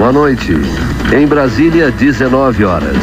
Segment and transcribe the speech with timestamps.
[0.00, 0.54] Boa noite.
[1.12, 2.96] Em Brasília, 19 horas.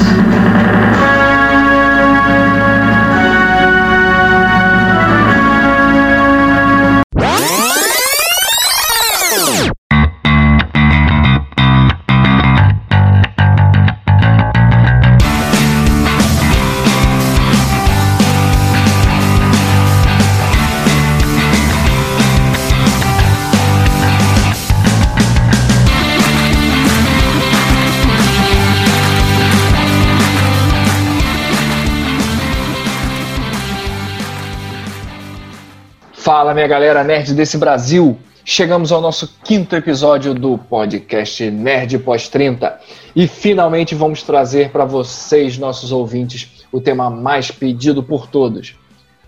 [36.68, 38.20] Galera nerd desse Brasil!
[38.44, 42.78] Chegamos ao nosso quinto episódio do podcast Nerd Pós 30
[43.16, 48.76] e finalmente vamos trazer para vocês, nossos ouvintes, o tema mais pedido por todos.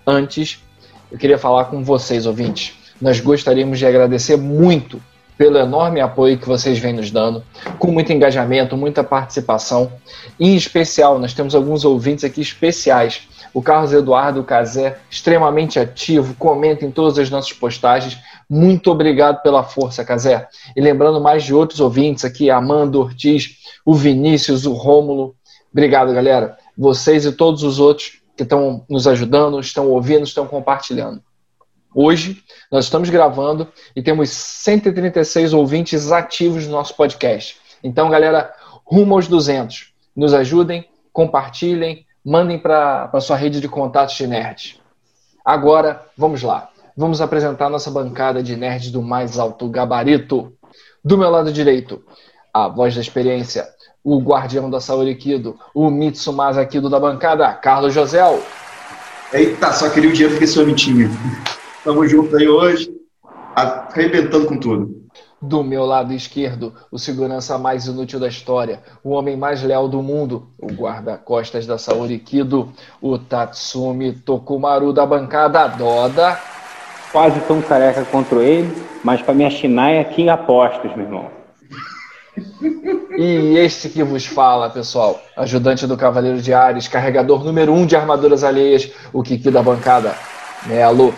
[0.05, 0.59] Antes,
[1.09, 2.73] eu queria falar com vocês, ouvintes.
[3.01, 5.01] Nós gostaríamos de agradecer muito
[5.37, 7.41] pelo enorme apoio que vocês vêm nos dando,
[7.77, 9.89] com muito engajamento, muita participação.
[10.37, 13.21] Em especial, nós temos alguns ouvintes aqui especiais
[13.53, 18.17] o Carlos Eduardo Cazé, extremamente ativo, comenta em todas as nossas postagens.
[18.49, 20.47] Muito obrigado pela força, Cazé.
[20.75, 25.35] E lembrando mais de outros ouvintes aqui, Amanda Ortiz, o Vinícius, o Rômulo.
[25.71, 26.57] Obrigado, galera.
[26.77, 31.21] Vocês e todos os outros que estão nos ajudando, estão ouvindo, estão compartilhando.
[31.93, 37.57] Hoje, nós estamos gravando e temos 136 ouvintes ativos no nosso podcast.
[37.83, 38.53] Então, galera,
[38.85, 39.91] rumo aos 200.
[40.15, 44.79] Nos ajudem, compartilhem, mandem para a sua rede de contatos de nerds.
[45.43, 46.69] Agora, vamos lá.
[46.95, 50.53] Vamos apresentar nossa bancada de nerds do mais alto gabarito.
[51.03, 52.03] Do meu lado direito,
[52.53, 53.67] a voz da experiência,
[54.03, 58.43] o guardião da saúde Kido, o Mitsumasa Kido da bancada, Carlos Josel.
[59.31, 61.09] Eita, só queria o dinheiro porque sou mitinha.
[61.83, 62.91] Tamo junto aí hoje,
[63.55, 65.08] arrebentando com tudo.
[65.41, 70.01] Do meu lado esquerdo, o segurança mais inútil da história, o homem mais leal do
[70.01, 76.37] mundo, o guarda-costas da Saori Kido, o Tatsumi Tokumaru da bancada Doda.
[77.11, 81.31] Quase tão careca contra ele, mas para minha Shinai aqui em apostos, meu irmão.
[83.17, 87.95] E este que vos fala, pessoal, ajudante do Cavaleiro de Ares, carregador número um de
[87.95, 90.15] armaduras alheias, o Kiki da bancada,
[90.65, 91.13] Melo.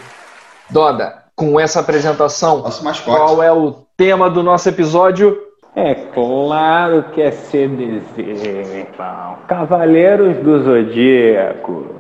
[0.70, 2.64] Doda, com essa apresentação,
[3.04, 5.38] qual é o tema do nosso episódio?
[5.76, 9.38] É claro que é CDZ, irmão.
[9.48, 11.98] Cavaleiros do Zodíaco.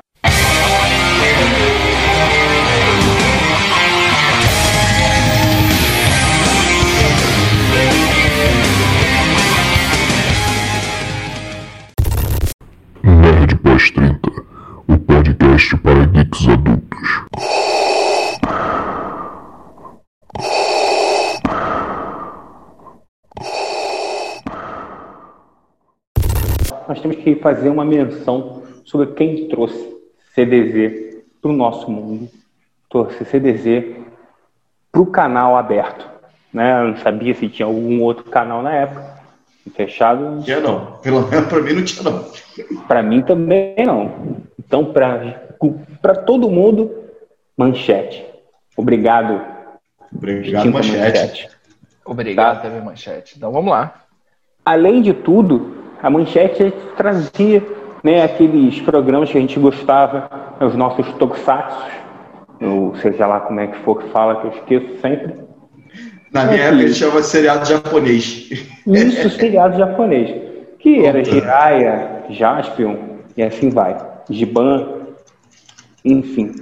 [13.03, 14.27] Nerd Pós 30,
[14.87, 17.90] o podcast para geeks adultos.
[26.91, 29.97] Nós temos que fazer uma menção sobre quem trouxe
[30.35, 32.29] CDZ para o nosso mundo,
[32.89, 33.95] trouxe CDZ
[34.91, 36.05] para o canal aberto.
[36.53, 36.81] Né?
[36.81, 39.21] Eu não sabia se tinha algum outro canal na época.
[39.73, 40.21] Fechado.
[40.21, 40.97] Não tinha não.
[40.97, 42.25] Pelo menos para mim não tinha não.
[42.89, 44.41] Para mim também não.
[44.59, 46.91] Então, para todo mundo,
[47.55, 48.25] manchete.
[48.75, 49.41] Obrigado.
[50.13, 50.99] Obrigado, manchete.
[50.99, 51.49] manchete.
[52.03, 52.61] Obrigado, tá?
[52.63, 53.37] TV Manchete.
[53.37, 54.03] Então vamos lá.
[54.65, 57.63] Além de tudo, a manchete trazia
[58.03, 60.29] né, aqueles programas que a gente gostava,
[60.59, 61.77] os nossos tokusatsu,
[62.61, 65.35] ou seja lá como é que for que fala, que eu esqueço sempre.
[66.31, 68.49] Na minha época, a gente chama seriado japonês.
[68.87, 70.31] Isso, seriado japonês.
[70.79, 72.95] Que era Jiraiya, Jaspion,
[73.35, 73.97] e assim vai.
[74.29, 74.87] Giban,
[76.03, 76.55] enfim.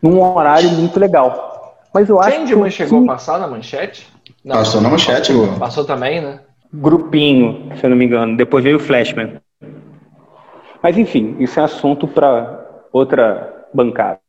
[0.00, 1.76] Num horário muito legal.
[1.92, 2.76] Mas eu acho Changeman que...
[2.76, 4.06] chegou a passar na manchete?
[4.44, 6.40] Não, Passou na manchete, Passou, passou também, né?
[6.72, 8.36] Grupinho, se eu não me engano.
[8.36, 9.40] Depois veio o Flashman.
[10.82, 14.20] Mas enfim, isso é assunto para outra bancada.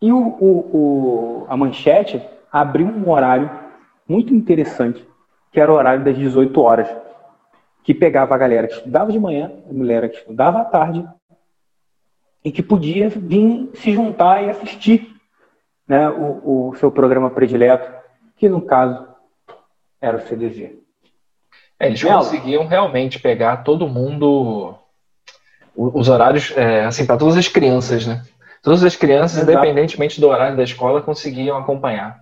[0.00, 3.50] E o, o, o, a manchete abriu um horário
[4.08, 5.06] muito interessante,
[5.52, 6.88] que era o horário das 18 horas,
[7.82, 11.06] que pegava a galera que estudava de manhã, a galera que estudava à tarde,
[12.44, 15.14] e que podia vir se juntar e assistir
[15.88, 17.90] né, o, o seu programa predileto,
[18.36, 19.06] que no caso
[20.00, 20.83] era o CDG.
[21.84, 24.74] É, eles conseguiam realmente pegar todo mundo,
[25.76, 28.22] os horários, é, assim, para todas as crianças, né?
[28.62, 29.52] Todas as crianças, Exato.
[29.52, 32.20] independentemente do horário da escola, conseguiam acompanhar.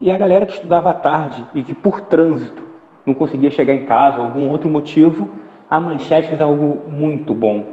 [0.00, 2.62] E a galera que estudava à tarde e que por trânsito
[3.04, 5.28] não conseguia chegar em casa, algum outro motivo,
[5.68, 7.66] a manchete fez algo muito bom.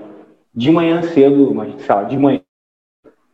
[0.54, 2.42] De manhã cedo, mas sei lá, de manhã,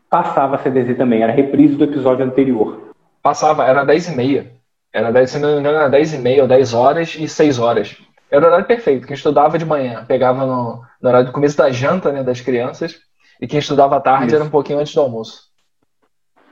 [0.10, 2.94] passava a CDZ também, era reprise do episódio anterior.
[3.22, 4.52] Passava, era 10 e meia.
[4.94, 7.58] Era 10, se não me engano, era 10 e meia ou 10 horas e 6
[7.58, 7.98] horas.
[8.30, 9.08] Era o horário perfeito.
[9.08, 13.00] Quem estudava de manhã pegava no, no horário do começo da janta né, das crianças,
[13.42, 14.36] e quem estudava à tarde Isso.
[14.36, 15.50] era um pouquinho antes do almoço.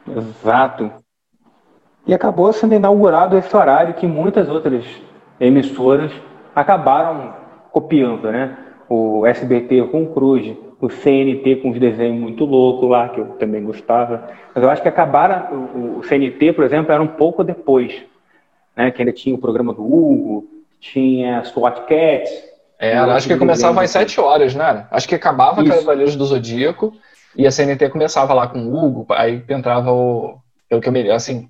[0.07, 0.91] Exato.
[2.05, 4.83] E acabou sendo inaugurado esse horário que muitas outras
[5.39, 6.11] emissoras
[6.55, 7.35] acabaram
[7.71, 8.57] copiando, né?
[8.89, 13.25] O SBT com o Cruz, o CNT com os desenhos muito loucos lá, que eu
[13.37, 14.29] também gostava.
[14.53, 18.03] Mas eu acho que acabaram, o, o CNT, por exemplo, era um pouco depois,
[18.81, 18.91] né?
[18.91, 20.47] Que ainda tinha o programa do Hugo,
[20.79, 22.51] tinha SWAT Cats.
[22.79, 24.87] É, acho que começava às 7 horas, né?
[24.89, 25.71] Acho que acabava Isso.
[25.71, 26.93] Cavaleiros do Zodíaco
[27.35, 30.39] e a CNT começava lá com o Hugo, aí entrava o.
[30.67, 31.49] Pelo que eu me assim,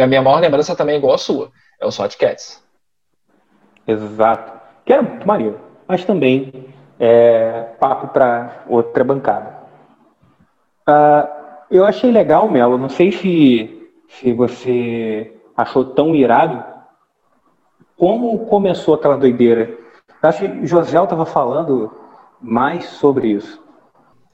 [0.00, 1.50] a minha maior lembrança também é igual a sua,
[1.80, 2.62] é o SWAT Cats.
[3.86, 4.60] Exato.
[4.84, 5.60] Que era muito maneiro.
[5.86, 6.66] Mas também
[6.98, 9.58] é papo para outra bancada.
[10.86, 12.78] Ah, eu achei legal, Melo.
[12.78, 16.62] Não sei se, se você achou tão irado.
[17.96, 19.78] Como começou aquela doideira?
[20.22, 21.92] Eu acho que o José estava falando
[22.40, 23.62] mais sobre isso.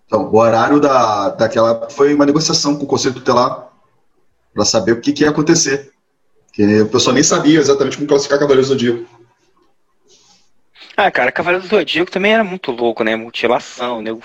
[0.06, 3.68] Então, o horário da, daquela foi uma negociação com o Conselho Tutelar
[4.54, 5.92] para saber o que, que ia acontecer.
[6.46, 9.18] Porque o pessoal nem sabia exatamente como classificar Cavaleiros do Zodíaco.
[10.96, 13.14] Ah, cara, Cavaleiro do Zodíaco também era muito louco, né?
[13.14, 14.20] Mutilação, nego,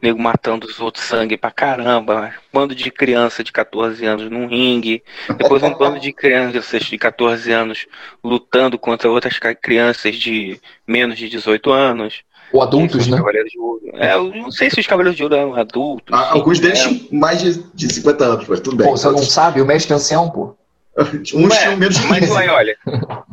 [0.00, 2.32] nego matando os outros sangue pra caramba.
[2.52, 5.02] Bando de criança de 14 anos num ringue.
[5.36, 7.86] Depois um bando de crianças de 14 anos
[8.22, 12.22] lutando contra outras crianças de menos de 18 anos.
[12.52, 13.16] Ou adultos, Os né?
[13.16, 13.80] Cavaleiros de Ouro.
[13.94, 16.14] É, eu não sei se os Cavaleiros de Ouro eram adultos.
[16.14, 16.98] Ah, Alguns deles né?
[16.98, 18.86] tinham mais de, de 50 anos, mas tudo bem.
[18.86, 20.54] Pô, você não sabe, o mestre ancião, pô.
[21.34, 22.32] Uns Ué, tinham menos de Mas 15.
[22.32, 22.76] olha, olha,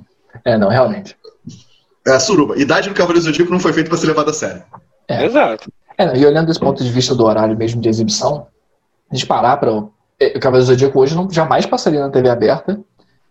[0.46, 1.18] É, não, realmente.
[2.08, 2.58] É, suruba.
[2.58, 4.64] Idade do Cavaleiro Zodíaco não foi feito para ser levado a sério.
[5.08, 5.26] É.
[5.26, 5.70] exato.
[6.00, 8.48] É, e olhando desse ponto de vista do horário mesmo de exibição,
[9.12, 9.92] a gente parar para o
[10.22, 12.78] o Cavaleiro do Zodíaco hoje não jamais passaria na TV aberta.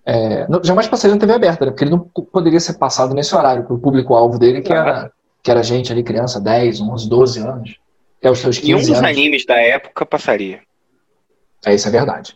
[0.06, 1.70] É, não- jamais passaria na TV aberta, né?
[1.70, 5.12] Porque ele não poderia ser passado nesse horário para o público-alvo dele, que era,
[5.42, 7.76] que era gente ali, criança, 10, 11, 12 anos.
[8.18, 9.10] Até os seus E um 15 dos anos.
[9.10, 10.60] animes da época passaria.
[11.66, 12.34] É, isso é verdade.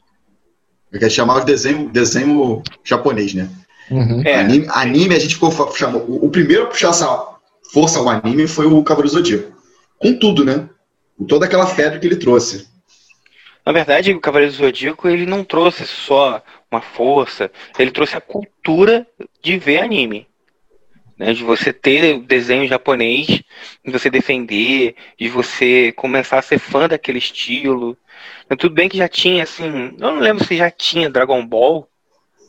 [0.91, 3.49] Porque chamava de desenho, desenho japonês, né?
[3.91, 4.21] Uhum.
[4.23, 7.27] É, Anime, anime, a gente ficou, chamou, o, o primeiro a puxar essa
[7.73, 9.52] força ao anime foi o Cavaleiro do Zodíaco.
[10.03, 10.69] Com tudo, né?
[11.17, 12.69] Com toda aquela febre que ele trouxe.
[13.65, 18.21] Na verdade, o Cavaleiro do Zodíaco ele não trouxe só uma força, ele trouxe a
[18.21, 19.07] cultura
[19.41, 20.27] de ver anime.
[21.17, 21.33] Né?
[21.33, 26.89] De você ter o desenho japonês, de você defender, de você começar a ser fã
[26.89, 27.97] daquele estilo.
[28.59, 31.89] Tudo bem que já tinha, assim, eu não lembro se já tinha Dragon Ball.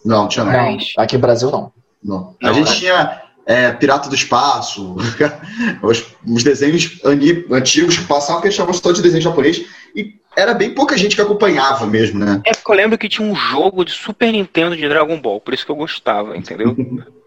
[0.04, 0.52] Não, tinha não.
[0.52, 1.72] Mas- aqui no Brasil não.
[2.04, 2.36] Não.
[2.42, 2.76] A Não, gente né?
[2.76, 4.96] tinha é, Pirata do Espaço,
[5.84, 9.66] os, os desenhos ani- antigos que passavam, que a gente chamava só de desenho japonês,
[9.96, 12.42] e era bem pouca gente que acompanhava mesmo, né?
[12.46, 15.54] É porque eu lembro que tinha um jogo de Super Nintendo de Dragon Ball, por
[15.54, 16.76] isso que eu gostava, entendeu?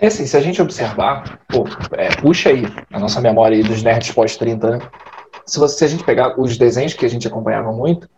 [0.00, 3.84] É assim, se a gente observar, pô, é, puxa aí a nossa memória aí dos
[3.84, 4.78] nerds pós-30, né?
[5.46, 8.08] Se, você, se a gente pegar os desenhos que a gente acompanhava muito,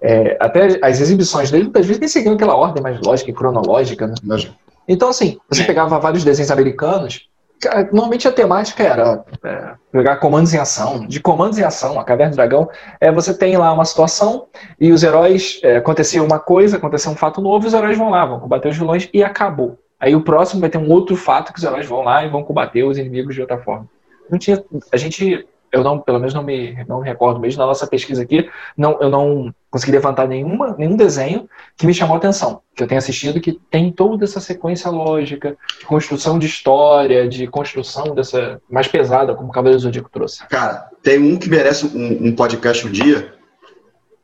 [0.00, 4.06] é, até as exibições dele, muitas vezes nem seguiam aquela ordem mais lógica e cronológica,
[4.06, 4.14] né?
[4.22, 4.48] Mas-
[4.92, 5.66] Então, assim, você É.
[5.66, 7.28] pegava vários desenhos americanos,
[7.62, 11.06] cara, normalmente a temática era é, pegar comandos em ação.
[11.06, 12.68] De comandos em ação, a Caverna do Dragão,
[13.00, 14.46] é, você tem lá uma situação
[14.80, 18.26] e os heróis, é, acontecia uma coisa, acontecia um fato novo, os heróis vão lá,
[18.26, 19.78] vão combater os vilões e acabou.
[20.00, 22.42] Aí o próximo vai ter um outro fato que os heróis vão lá e vão
[22.42, 23.86] combater os inimigos de outra forma.
[24.28, 24.60] Não tinha,
[24.92, 28.22] a gente, eu não, pelo menos não me, não me recordo mesmo na nossa pesquisa
[28.22, 32.82] aqui, não, eu não consegui levantar nenhuma, nenhum desenho que me chamou a atenção, que
[32.82, 38.14] eu tenha assistido, que tem toda essa sequência lógica, de construção de história, de construção
[38.14, 40.46] dessa mais pesada, como o Cavaleiro do Zodíaco trouxe.
[40.48, 43.32] Cara, tem um que merece um, um podcast um dia,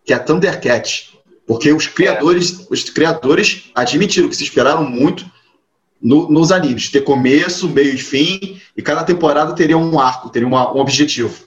[0.04, 1.16] que é Thundercat.
[1.46, 5.24] Porque os criadores, os criadores admitiram que se esperaram muito
[6.00, 6.90] no- nos animes.
[6.90, 11.46] Ter começo, meio e fim, e cada temporada teria um arco, teria uma- um objetivo.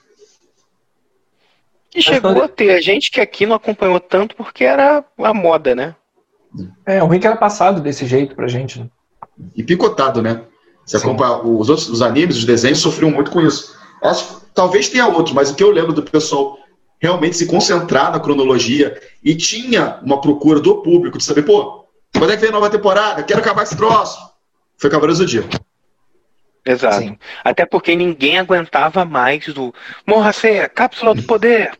[1.94, 5.96] E chegou a ter gente que aqui não acompanhou tanto porque era a moda, né?
[6.86, 8.78] É, o ruim é que era passado desse jeito pra gente.
[8.78, 8.86] né?
[9.56, 10.44] E picotado, né?
[10.84, 11.06] Você Sim.
[11.06, 13.74] acompanha os outros os animes, os desenhos sofriam muito com isso.
[14.02, 16.58] Acho, talvez tenha outro, mas o que eu lembro do pessoal
[17.00, 22.32] realmente se concentrar na cronologia e tinha uma procura do público de saber, pô, quando
[22.32, 23.22] é que vem a nova temporada?
[23.22, 24.18] Quero acabar esse troço.
[24.80, 25.44] Foi Cavaleiros do Dia.
[26.64, 26.96] Exato.
[26.96, 27.18] Sim.
[27.44, 29.74] Até porque ninguém aguentava mais do
[30.06, 31.72] Morra Ceia, cápsula do poder.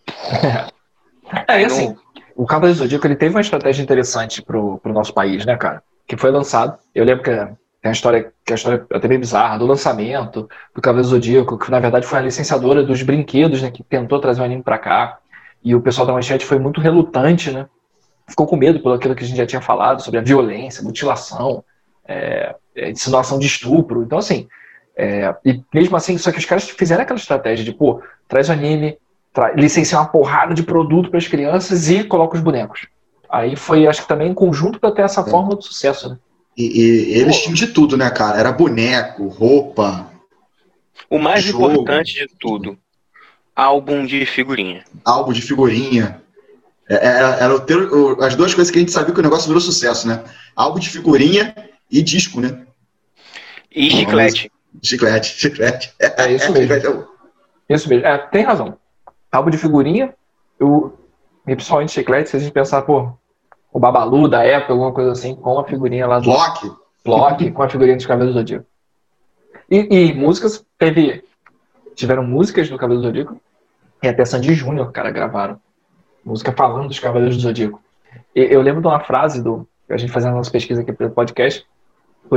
[1.47, 1.97] É, assim,
[2.35, 5.83] o Cavaleiro do Zodíaco ele teve uma estratégia interessante pro, pro nosso país, né, cara?
[6.07, 6.77] Que foi lançado.
[6.93, 10.49] Eu lembro que tem uma história que é a história até bem bizarra do lançamento
[10.75, 14.19] do Cavaleiro do Zodíaco, que na verdade foi a licenciadora dos brinquedos, né, que tentou
[14.19, 15.19] trazer o anime pra cá.
[15.63, 17.69] E o pessoal da manchete foi muito relutante, né?
[18.29, 21.63] Ficou com medo pelo aquilo que a gente já tinha falado sobre a violência, mutilação,
[22.09, 24.03] é, é, insinuação de estupro.
[24.03, 24.49] Então, assim,
[24.97, 28.53] É, e mesmo assim, só que os caras fizeram aquela estratégia de, pô, traz o
[28.53, 28.99] anime,
[29.33, 32.87] tra licencia uma porrada de produto para as crianças e coloca os bonecos.
[33.31, 35.25] Aí foi, acho que também em conjunto para ter essa é.
[35.25, 36.19] fórmula de sucesso, né?
[36.55, 37.43] E, e eles pô.
[37.45, 38.39] tinham de tudo, né, cara?
[38.39, 40.11] Era boneco, roupa.
[41.09, 41.71] O mais jogo.
[41.71, 42.77] importante de tudo,
[43.57, 44.85] álbum de figurinha.
[45.05, 46.21] Álbum de figurinha.
[46.87, 49.21] Era, é, é, era o ter, o, as duas coisas que a gente sabia que
[49.21, 50.25] o negócio virou sucesso, né?
[50.55, 51.55] Álbum de figurinha
[51.91, 52.67] e disco, né?
[53.71, 54.51] E chiclete.
[54.83, 55.95] Chiclete, chiclete.
[55.99, 57.09] É isso mesmo.
[57.69, 58.07] Isso mesmo.
[58.07, 58.79] É, tem razão.
[59.31, 60.15] Álbum de figurinha,
[60.59, 60.99] eu,
[61.47, 63.13] e principalmente chiclete, se a gente pensar, pô,
[63.73, 66.25] o Babalu da época, alguma coisa assim, com a figurinha lá do.
[66.25, 66.73] Block.
[67.05, 68.67] Block, com a figurinha dos Cabelos do Zodíaco.
[69.71, 71.25] E, e, músicas, teve.
[71.95, 73.41] Tiveram músicas do Cabelo do Zodíaco
[74.03, 75.61] e até Sandy Júnior, cara, gravaram.
[76.25, 77.81] Música falando dos Cavaleiros do Zodíaco.
[78.35, 79.67] E, eu lembro de uma frase do.
[79.89, 81.67] A gente fazendo a nossa pesquisa aqui pelo podcast,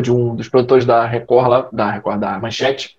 [0.02, 2.98] de um dos produtores da Record lá, da Record, da Manchete,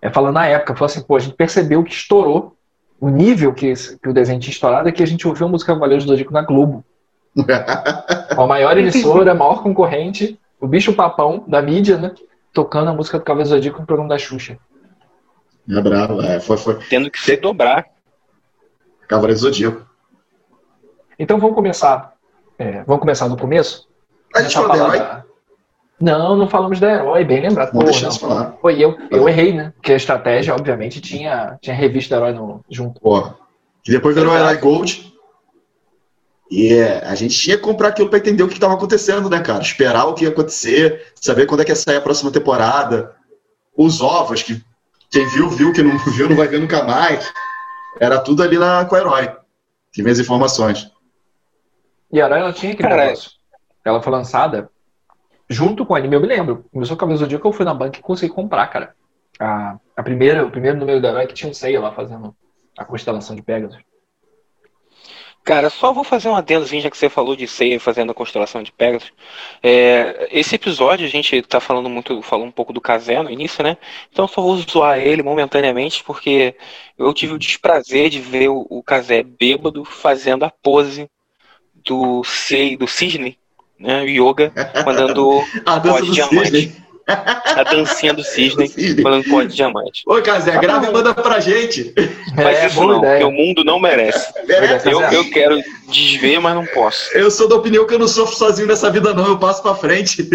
[0.00, 2.54] é, falando na época, falou assim, pô, a gente percebeu que estourou
[3.00, 5.72] o nível que, que o desenho tinha estourado é que a gente ouviu a música
[5.72, 6.84] Cavaleiros do Zodíaco na Globo.
[8.36, 12.12] a maior emissora, a maior concorrente, o bicho papão da mídia, né?
[12.52, 14.58] Tocando a música do Cavaleiros do Zodíaco no programa da Xuxa.
[15.68, 16.78] É bravo, é, foi, foi.
[16.88, 17.86] Tendo que se dobrar.
[19.08, 19.86] Cavaleiros do Zodíaco.
[21.18, 22.14] Então vamos começar.
[22.58, 23.88] É, vamos começar do começo?
[24.34, 25.23] A gente falou da...
[26.04, 27.72] Não, não falamos da herói, bem lembrado.
[27.72, 28.58] Não deixa de falar.
[28.60, 29.72] Foi eu, eu errei, né?
[29.74, 33.00] Porque a estratégia, obviamente, tinha, tinha revista da herói no, junto.
[33.00, 33.26] Pô.
[33.86, 35.14] E depois virou Herói Gold.
[36.50, 39.40] E é, a gente tinha que comprar aquilo para entender o que estava acontecendo, né,
[39.40, 39.62] cara?
[39.62, 43.16] Esperar o que ia acontecer, saber quando é que ia sair a próxima temporada.
[43.74, 44.62] Os ovos, que
[45.10, 47.32] quem viu, viu, quem não viu, não vai ver nunca mais.
[47.98, 49.34] Era tudo ali na, com a herói.
[49.90, 50.90] Que vem as informações.
[52.12, 53.30] E a herói ela tinha aquele Cara, negócio.
[53.82, 54.68] Ela foi lançada
[55.48, 56.64] junto com o anime, eu me lembro.
[56.72, 58.94] Começou com a do que eu fui na banca e consegui comprar, cara.
[59.38, 62.34] A, a primeira, o primeiro número da herói que tinha um Seiya lá fazendo
[62.78, 63.78] a constelação de Pegasus.
[65.44, 68.62] Cara, só vou fazer um adendozinho, já que você falou de Seiya fazendo a constelação
[68.62, 69.12] de Pegasus.
[69.62, 73.62] É, esse episódio a gente tá falando muito, falou um pouco do Kazé no início,
[73.62, 73.76] né?
[74.10, 76.56] Então só vou zoar ele momentaneamente, porque
[76.96, 81.10] eu tive o desprazer de ver o, o Kazé bêbado fazendo a pose
[81.74, 83.38] do, Sei, do Cisne
[83.78, 84.04] né?
[84.06, 84.52] Yoga,
[84.84, 86.50] mandando pó de diamante.
[86.50, 86.84] Cisne.
[87.06, 88.70] A dancinha do cisne,
[89.02, 90.02] mandando pó de diamante.
[90.06, 91.92] Ô, Casé, grava e manda pra gente.
[92.34, 93.12] Mas é, isso não, ideia.
[93.18, 94.32] porque o mundo não merece.
[94.46, 97.16] merece eu, eu quero desver, mas não posso.
[97.16, 99.26] Eu sou da opinião que eu não sofro sozinho nessa vida, não.
[99.26, 100.28] Eu passo pra frente.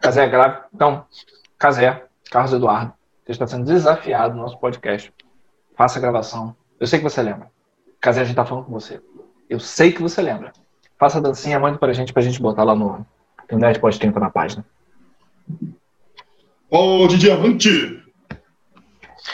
[0.00, 0.58] Casé, grave.
[0.74, 1.04] Então,
[1.58, 2.92] Casé, Carlos Eduardo,
[3.24, 5.12] você está sendo desafiado no nosso podcast.
[5.76, 6.56] Faça a gravação.
[6.80, 7.50] Eu sei que você lembra.
[8.00, 9.00] Casé, a gente tá falando com você.
[9.48, 10.52] Eu sei que você lembra.
[11.02, 13.04] Faça a dancinha, manda pra gente pra gente botar lá no,
[13.50, 14.64] no Nerd Pode 30 na página.
[16.70, 18.00] Ô, de diamante!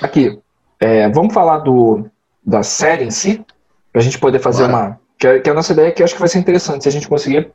[0.01, 0.41] Aqui,
[0.81, 2.09] é, vamos falar do,
[2.43, 3.45] da série em si,
[3.93, 4.77] pra gente poder fazer Bora.
[4.79, 5.01] uma.
[5.19, 6.89] Que, é, que é a nossa ideia que eu acho que vai ser interessante se
[6.89, 7.53] a gente conseguir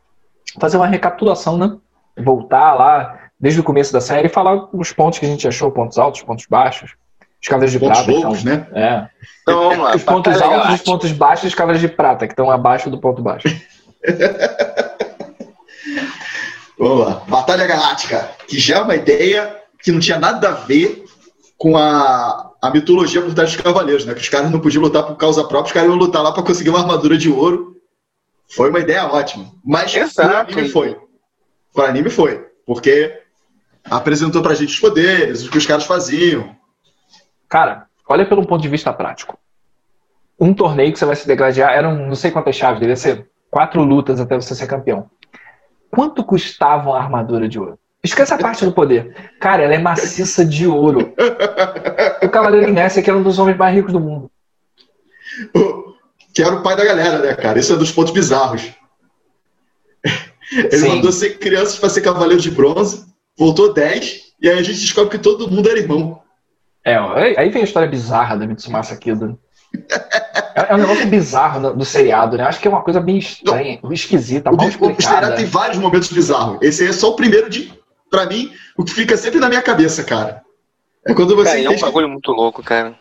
[0.60, 1.76] fazer uma recapitulação, né?
[2.16, 5.72] Voltar lá desde o começo da série e falar os pontos que a gente achou,
[5.72, 6.94] pontos altos, pontos baixos.
[7.42, 8.12] Os cavaleiros de pontos prata.
[8.12, 8.68] Loucos, então, né?
[8.76, 9.10] É.
[9.42, 9.96] Então vamos lá.
[9.96, 13.00] Os pontos altos, os pontos baixos e os cavaleiros de prata, que estão abaixo do
[13.00, 13.48] ponto baixo.
[16.78, 17.24] Vamos lá.
[17.28, 21.04] Batalha Galáctica, que já é uma ideia que não tinha nada a ver
[21.58, 24.14] com a, a mitologia por trás dos cavaleiros, né?
[24.14, 26.44] Que os caras não podiam lutar por causa própria, os caras iam lutar lá para
[26.44, 27.78] conseguir uma armadura de ouro.
[28.50, 29.52] Foi uma ideia ótima.
[29.64, 30.98] Mas o anime foi.
[31.76, 32.46] O anime foi.
[32.66, 33.20] Porque
[33.86, 36.56] apresentou pra gente os poderes, o que os caras faziam.
[37.50, 39.38] Cara, olha pelo ponto de vista prático.
[40.40, 43.84] Um torneio que você vai se degradar eram não sei quantas chaves, devia ser quatro
[43.84, 45.08] lutas até você ser campeão.
[45.92, 47.78] Quanto custava uma armadura de ouro?
[48.04, 49.32] Esquece a parte do poder.
[49.40, 51.14] Cara, ela é maciça de ouro.
[52.24, 54.32] O Cavaleiro Inés é que era um dos homens mais ricos do mundo.
[56.34, 57.60] Que era o pai da galera, né, cara?
[57.60, 58.74] Isso é dos pontos bizarros.
[60.52, 60.90] Ele Sim.
[60.90, 63.06] mandou ser crianças para ser cavaleiro de bronze,
[63.38, 66.22] voltou 10, e aí a gente descobre que todo mundo era irmão.
[66.84, 66.98] É,
[67.38, 69.40] aí vem a história bizarra da Mitsumasa Kido.
[70.56, 72.44] É, é um negócio bizarro do, do seriado, né?
[72.44, 75.00] Acho que é uma coisa bem estranha, Não, esquisita, mal explicada.
[75.00, 76.60] O seriado tem vários momentos bizarros.
[76.62, 77.74] Esse é só o primeiro de,
[78.10, 80.42] pra mim, o que fica sempre na minha cabeça, cara.
[81.06, 81.64] É quando você.
[81.64, 82.96] Cara, é um bagulho muito louco, cara.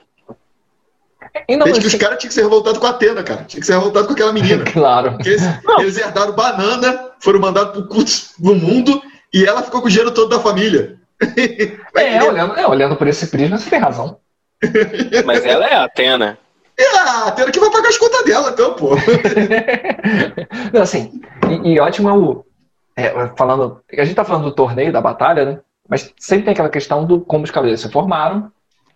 [1.48, 3.44] E não, que os caras tinham que ser revoltados com a Atena, cara.
[3.44, 4.64] Tinha que ser revoltado com aquela menina.
[4.70, 5.16] claro.
[5.24, 5.42] Eles,
[5.78, 9.00] eles, herdaram banana, foram mandados pro culto do mundo
[9.32, 10.98] e ela ficou com o dinheiro todo da família.
[11.96, 14.18] é, olhando, é, olhando por esse prisma, você tem razão.
[15.24, 16.38] Mas ela é a Atena.
[16.78, 18.90] É a Atena que vai pagar as contas dela, então, pô.
[20.72, 21.20] Não, assim,
[21.64, 22.44] e, e ótimo é o.
[22.96, 23.80] É, falando.
[23.96, 25.60] A gente tá falando do torneio, da batalha, né?
[25.88, 28.50] Mas sempre tem aquela questão do como os cavaleiros se formaram,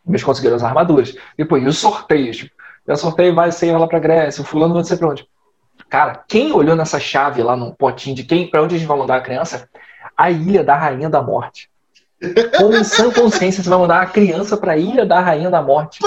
[0.08, 1.14] eles conseguiram as armaduras.
[1.36, 2.36] Depois, e os sorteios?
[2.38, 2.54] Tipo,
[2.88, 5.28] o sorteio vai ser lá pra Grécia, o fulano vai ser pra onde?
[5.88, 8.96] Cara, quem olhou nessa chave lá no potinho de quem, para onde a gente vai
[8.96, 9.68] mandar a criança?
[10.16, 11.68] A Ilha da Rainha da Morte.
[12.56, 15.62] Como em sã consciência você vai mandar a criança para a Ilha da Rainha da
[15.62, 16.00] Morte?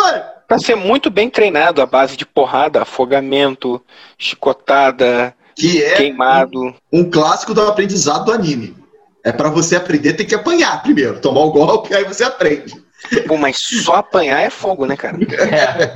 [0.50, 3.80] Para ser muito bem treinado à base de porrada, afogamento,
[4.18, 6.60] chicotada, Que é queimado.
[6.60, 8.76] um, um clássico do aprendizado do anime.
[9.24, 11.20] É pra você aprender, tem que apanhar primeiro.
[11.20, 12.74] Tomar o golpe, aí você aprende.
[13.28, 15.18] Pô, mas só apanhar é fogo, né, cara?
[15.22, 15.94] É.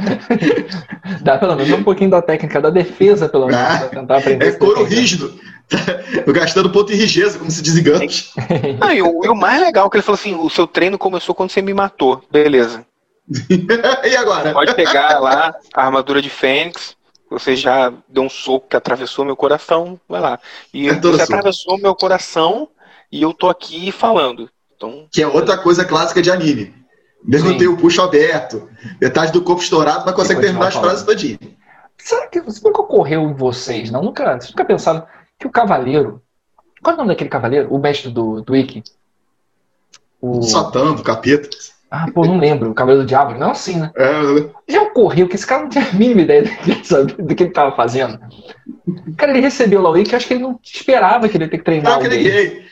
[1.22, 4.48] Dá pelo menos um pouquinho da técnica da defesa, pelo menos, Ah, pra tentar aprender.
[4.48, 5.34] É couro rígido.
[6.28, 7.84] Gastando ponto em rigeza, como se diz em.
[8.80, 10.98] Não, e, o, e o mais legal é que ele falou assim: o seu treino
[10.98, 12.22] começou quando você me matou.
[12.32, 12.86] Beleza.
[14.06, 14.54] e agora?
[14.54, 16.96] Pode pegar lá a armadura de Fênix.
[17.30, 20.00] Você já deu um soco que atravessou meu coração.
[20.08, 20.40] Vai lá.
[20.74, 21.24] E É você soco.
[21.24, 22.68] atravessou meu coração
[23.12, 24.50] e eu tô aqui falando.
[24.76, 26.74] Então, Que é outra coisa clássica de anime.
[27.24, 27.58] Mesmo Sim.
[27.58, 31.40] tem o puxo aberto, metade do corpo estourado, mas consegue terminar as frases todinha.
[31.98, 33.90] Será que isso nunca ocorreu em vocês?
[33.90, 34.04] Não?
[34.04, 35.08] Nunca, vocês nunca pensaram
[35.40, 36.22] que o cavaleiro.
[36.82, 37.74] Qual é o nome daquele cavaleiro?
[37.74, 38.84] O mestre do, do Ikki?
[40.20, 40.42] O...
[40.42, 41.48] Satã, do capeta.
[41.96, 42.72] Ah, pô, não lembro.
[42.72, 43.38] O Cavaleiro do Diabo?
[43.38, 43.92] Não, sim, né?
[43.96, 47.50] É, Já ocorreu que esse cara não tinha a mínima ideia do que, que ele
[47.52, 48.20] estava fazendo.
[49.16, 51.60] Cara, ele recebeu lá o Ikki, acho que ele não esperava que ele ia ter
[51.60, 52.64] que treinar Não, que ninguém.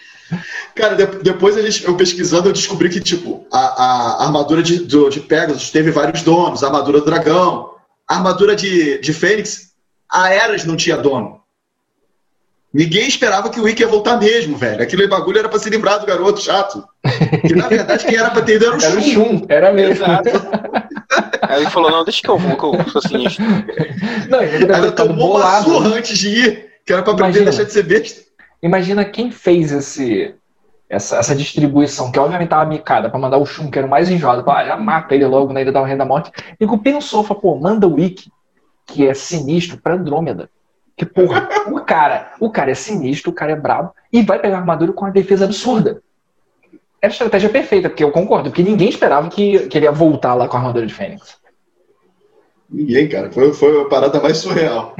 [0.74, 5.10] Cara, de- depois eles, eu pesquisando, eu descobri que, tipo, a, a armadura de, do-
[5.10, 7.76] de Pegasus teve vários donos, a armadura do dragão,
[8.10, 9.74] a armadura de, de Fênix,
[10.12, 11.41] a Eras não tinha dono.
[12.74, 14.82] Ninguém esperava que o Ikki ia voltar mesmo, velho.
[14.82, 16.84] Aquele bagulho era pra se lembrar do garoto chato.
[17.46, 19.46] Que na verdade quem era pra ter ido era o Era o Shun.
[19.50, 20.06] Era mesmo.
[20.06, 20.30] Exato.
[21.42, 23.44] Aí ele falou, não, deixa que eu vou, que eu sou sinistro.
[24.30, 27.52] Não, ele tomou uma surra antes de ir, que era pra aprender a Imagina.
[27.52, 28.22] deixar de ser besta.
[28.64, 30.34] Imagina quem fez esse,
[30.90, 34.10] essa, essa distribuição, que obviamente estava micada, pra mandar o Shun, que era o mais
[34.10, 36.32] enjoado, pra, ah, já mata ele logo na Ilha da Rainha da Morte.
[36.58, 38.32] E o pensou, falou, pô, manda o Ikki,
[38.86, 40.50] que é sinistro, pra Andrômeda.
[41.02, 44.58] Que, porra, o cara, o cara é sinistro, o cara é brabo, e vai pegar
[44.58, 46.00] a armadura com uma defesa absurda.
[47.02, 50.36] Era a estratégia perfeita, porque eu concordo, porque ninguém esperava que, que ele ia voltar
[50.36, 51.38] lá com a armadura de Fênix.
[52.70, 53.32] Ninguém, cara.
[53.32, 54.96] Foi, foi a parada mais surreal.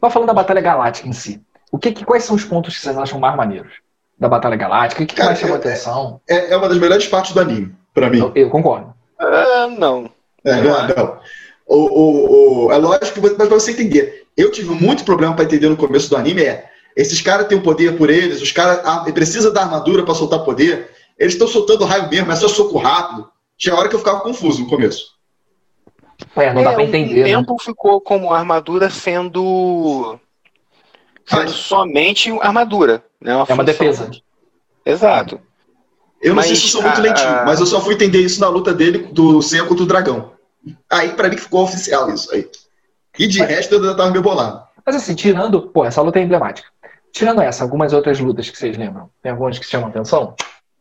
[0.00, 2.80] Mas falando da Batalha Galáctica em si, o que, que- quais são os pontos que
[2.80, 3.72] vocês acham mais maneiros
[4.16, 5.02] da Batalha Galáctica?
[5.02, 6.20] O que, que Cara, mais chamou é- atenção?
[6.28, 8.20] É, é uma das melhores partes do anime, pra mim.
[8.20, 8.94] Eu, eu concordo.
[9.18, 10.08] Ah, não.
[10.44, 11.18] É, não, não.
[11.66, 14.26] O, o, o- é lógico, mas pra você entender.
[14.36, 16.42] Eu tive muito problema pra entender no começo do anime.
[16.42, 20.14] É, esses caras têm o poder por eles, os caras ah, precisa da armadura pra
[20.14, 20.90] soltar poder.
[21.18, 23.28] Eles estão soltando raio mesmo, é só soco rápido.
[23.58, 25.18] Tinha hora que eu ficava confuso no começo.
[26.36, 27.22] É, não dá É, pra um entender.
[27.24, 27.28] né?
[27.36, 30.18] tempo ficou como armadura sendo.
[31.26, 31.48] sendo Ai.
[31.48, 33.04] somente armadura.
[33.20, 33.32] Né?
[33.32, 33.64] É uma função.
[33.64, 34.10] defesa.
[34.84, 35.40] Exato.
[36.22, 38.20] Eu não Mas sei se eu sou muito lentinho, a- mas eu só fui entender
[38.20, 40.32] isso na luta dele do Senha contra o dragão.
[40.90, 42.48] Aí pra mim ficou oficial isso aí.
[43.18, 44.62] E de resto eu tava meio bolado.
[44.84, 45.62] Mas assim, tirando.
[45.68, 46.68] Pô, essa luta é emblemática.
[47.12, 49.10] Tirando essa, algumas outras lutas que vocês lembram?
[49.22, 50.34] Tem algumas que chamam atenção?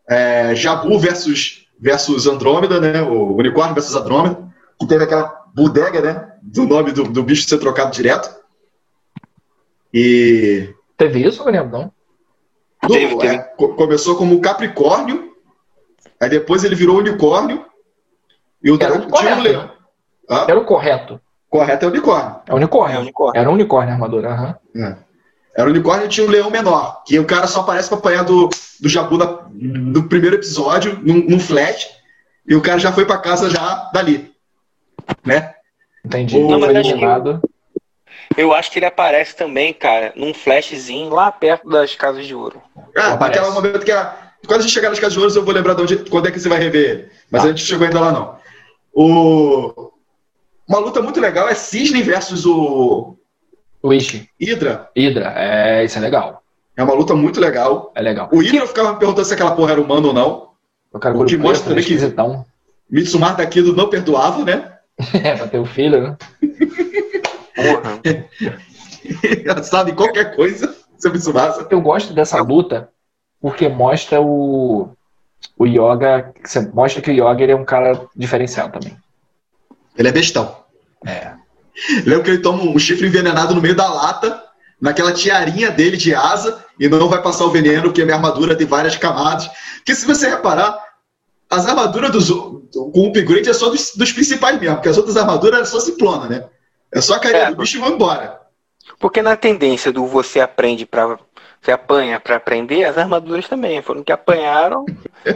[0.08, 3.02] É, Jabu versus, versus Andrômeda, né?
[3.02, 4.38] O unicórnio versus Andrômeda,
[4.80, 6.34] que teve aquela bodega, né?
[6.42, 8.30] Do nome do, do bicho ser trocado direto.
[9.94, 11.42] E Teve isso?
[11.42, 11.92] Eu não lembro, não.
[12.88, 13.36] do- Teve, teve.
[13.36, 15.34] é, co- começou como Capricórnio,
[16.20, 17.66] aí depois ele virou unicórnio,
[18.64, 19.64] e o Era dragão o tinha um correto, leão.
[19.64, 19.72] né?
[20.30, 21.22] Ah, Era o correto.
[21.50, 22.36] Correto é unicórnio.
[22.48, 22.96] É o unicórnio.
[22.96, 23.40] É o unicórnio.
[23.40, 24.30] Era um unicórnio a armadura.
[24.30, 24.56] aham.
[24.76, 24.96] É.
[25.58, 28.24] Era o unicórnio e tinha um leão menor, que o cara só aparece pra apanhar
[28.24, 31.90] do, do Jabu na- no primeiro episódio, num, num flash,
[32.48, 34.32] e o cara já foi pra casa já dali.
[35.26, 35.54] Né?
[36.06, 36.40] Entendi.
[36.40, 37.50] Não, mas acho que-.
[38.38, 42.62] Eu acho que ele aparece também, cara, num flashzinho lá perto das casas de ouro.
[42.96, 43.40] Ah, Aparece.
[43.42, 44.16] naquele momento que a.
[44.48, 46.32] Quando a gente chegar nas casas de ouro, eu vou lembrar de onde, quando é
[46.32, 47.10] que você vai rever ele.
[47.30, 47.48] Mas Tá.
[47.48, 48.36] a gente chegou ainda lá, não.
[48.94, 49.92] O...
[50.70, 53.18] Uma luta muito legal é Cisne versus o
[53.82, 54.30] O Ishi.
[54.40, 54.88] Hydra.
[54.96, 55.34] Hydra.
[55.36, 56.44] É, isso é legal.
[56.78, 57.92] É uma luta muito legal.
[57.96, 58.30] É legal.
[58.32, 60.50] O Hydra ficava me perguntando se aquela porra era humano ou não.
[60.94, 62.46] O cara O que mostra também que- esquisitão.
[62.90, 64.76] Mitsumar daquilo não perdoava, né?
[65.24, 66.18] É, pra ter o filho, né?
[67.56, 68.00] Porra.
[69.64, 71.68] Sabe qualquer coisa sobre Mitsumasa.
[71.70, 72.90] Eu gosto dessa luta
[73.42, 74.90] porque mostra o,
[75.58, 76.34] o Yoga.
[76.44, 78.96] Você mostra que o Yoga ele é um cara diferenciado também.
[80.00, 80.56] Ele é bestão.
[81.06, 81.34] É.
[82.06, 84.42] Lembra que ele toma um chifre envenenado no meio da lata,
[84.82, 88.56] naquela tiarinha dele de asa, e não vai passar o veneno, porque a minha armadura
[88.56, 89.50] tem várias camadas.
[89.76, 90.78] Porque se você reparar,
[91.50, 95.18] as armaduras dos, com o upgrade é só dos, dos principais mesmo, porque as outras
[95.18, 96.46] armaduras é só simplona, né?
[96.94, 97.50] É só a carinha É.
[97.50, 98.40] do bicho e vão embora.
[99.00, 101.20] Porque na tendência do você aprende pra
[101.62, 103.82] Você apanha para aprender, as armaduras também.
[103.82, 104.86] Foram que apanharam,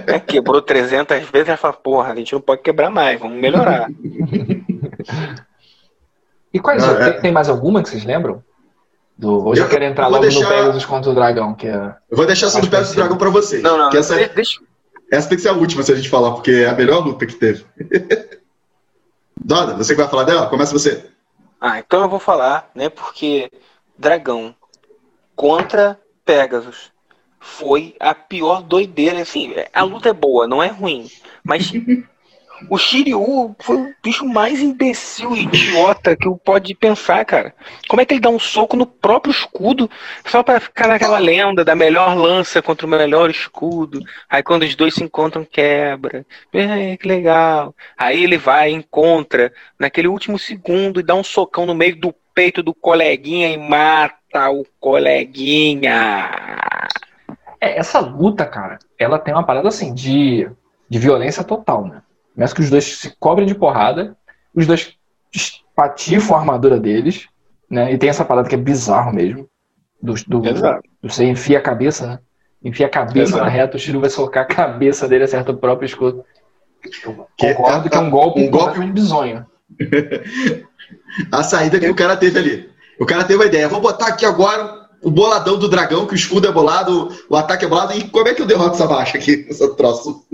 [0.07, 3.89] né, quebrou 300 vezes, ela fala, porra, a gente não pode quebrar mais, vamos melhorar.
[6.53, 7.11] E quais Ah, é.
[7.11, 8.43] tem, tem mais alguma que vocês lembram?
[9.17, 11.53] Do, hoje eu, Eu- quero entrar eu vou logo deixar- no Pegasus contra o Dragão,
[11.53, 11.95] que é.
[12.09, 13.61] Eu vou deixar essa do Pegasus Dragão pra vocês.
[13.61, 14.59] Não, não, que essa, deixa,
[15.11, 17.25] essa tem que ser a última se a gente falar, porque é a melhor luta
[17.25, 17.65] que teve.
[19.43, 20.47] Doda, você que vai falar dela?
[20.47, 21.05] Começa você.
[21.59, 22.89] Ah, então eu vou falar, né?
[22.89, 23.51] Porque
[23.97, 24.55] Dragão
[25.35, 26.91] contra Pegasus
[27.39, 29.21] foi a pior doideira.
[29.21, 31.09] Assim, a luta é boa, não é ruim.
[31.43, 31.71] Mas
[32.69, 37.53] o Shiryu foi o bicho mais imbecil e idiota que eu pode pensar, cara.
[37.87, 39.89] Como é que ele dá um soco no próprio escudo
[40.25, 43.99] só pra ficar naquela lenda da melhor lança contra o melhor escudo?
[44.29, 46.25] Aí quando os dois se encontram, quebra.
[46.51, 47.75] Que legal.
[47.97, 52.61] Aí ele vai, encontra naquele último segundo e dá um socão no meio do peito
[52.63, 56.29] do coleguinha e mata o coleguinha.
[57.61, 60.49] É, essa luta, cara, ela tem uma parada assim de,
[60.89, 62.01] de violência total, né?
[62.35, 64.17] Começa que os dois se cobrem de porrada,
[64.55, 64.93] os dois
[65.33, 67.27] espatifam a armadura deles,
[67.69, 67.93] né?
[67.93, 69.47] E tem essa parada que é bizarro mesmo.
[70.01, 70.81] Do, do, Exato.
[71.01, 72.19] Você enfia a cabeça, né?
[72.63, 73.43] Enfia a cabeça Exato.
[73.43, 76.25] na reta, o Shiryu vai socar a cabeça dele, acerta o próprio escudo.
[77.05, 79.45] Eu Que- concordo que é um golpe um golpe- completamente bizonho.
[81.31, 82.69] A saída que o cara teve ali.
[82.99, 86.15] O cara teve a ideia, vou botar aqui agora o boladão do dragão, que o
[86.15, 89.17] escudo é bolado, o ataque é bolado, e como é que eu derroto essa baixa
[89.17, 90.25] aqui, essa troço?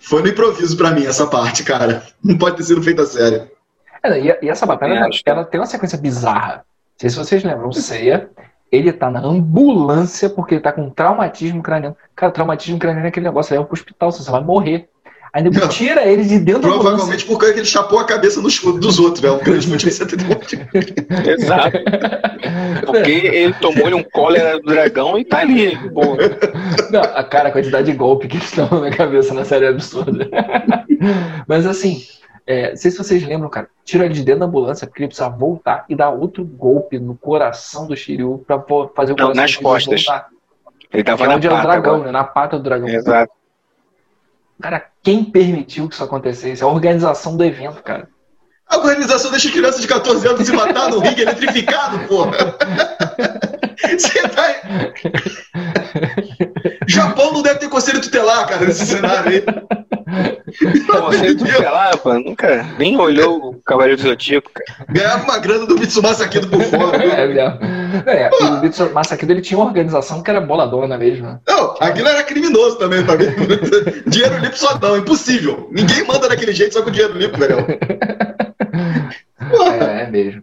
[0.00, 2.02] Foi no improviso pra mim essa parte, cara.
[2.22, 3.50] Não pode ter sido feita a sério.
[4.02, 6.56] É, e, e essa batalha, ela, ela tem uma sequência bizarra.
[6.56, 6.62] Não
[6.98, 8.30] sei se vocês lembram, o Seiya,
[8.70, 11.96] ele tá na ambulância porque ele tá com traumatismo craniano.
[12.14, 14.88] Cara, traumatismo craniano é aquele negócio, leva pro hospital, você vai morrer.
[15.32, 15.68] Aí nego Não.
[15.68, 16.88] tira ele de dentro da ambulância.
[16.90, 19.34] Provavelmente por causa que ele chapou a cabeça no escudo dos outros, velho.
[19.34, 20.46] Um grande motivo de você ter demorado.
[21.30, 21.78] Exato.
[22.86, 25.78] Porque ele tomou um cólera do dragão e tá ali.
[26.90, 29.68] Não, a cara, a quantidade de golpe que eles dão na cabeça na série é
[29.68, 30.28] absurda.
[31.46, 32.02] Mas assim,
[32.46, 35.08] é, não sei se vocês lembram, cara, tira ele de dentro da ambulância porque ele
[35.08, 38.60] precisa voltar e dar outro golpe no coração do Shiryu pra
[38.96, 40.04] fazer o Não, coração nas costas.
[40.04, 40.28] voltar.
[40.92, 42.06] Ele tava é na onde era o pata dragão, agora.
[42.06, 42.12] né?
[42.12, 42.88] Na pata do dragão.
[42.88, 43.32] Exato.
[44.60, 46.62] Cara, quem permitiu que isso acontecesse?
[46.62, 48.08] A organização do evento, cara.
[48.70, 52.56] A organização deixa criança de 14 anos se matar no ringue eletrificado, porra.
[53.98, 54.54] Você tá.
[56.86, 59.44] Japão não deve ter conselho tutelar, cara, nesse cenário aí.
[60.86, 64.86] Você tutelar, pô, nunca nem olhou o Cavaleiro do Zodíaco, cara.
[64.88, 67.00] Ganhava uma grana do Mitsumasa aqui do por fora.
[68.06, 71.26] É, é, e o Bitsu Masakido, ele tinha uma organização que era boladona mesmo.
[71.26, 71.40] né?
[71.46, 73.26] Não, aquilo era criminoso também pra mim.
[74.06, 75.68] dinheiro limpo só não, impossível.
[75.72, 77.66] Ninguém manda daquele jeito só com dinheiro limpo, velho.
[80.00, 80.42] É, é mesmo.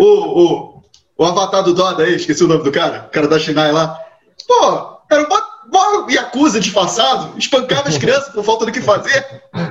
[0.00, 0.82] O, o,
[1.16, 3.98] o avatar do Doda aí, esqueci o nome do cara, o cara da Shinai lá.
[4.46, 9.24] Pô, era um mó- Yakuza disfarçado, espancava as crianças por falta do que fazer.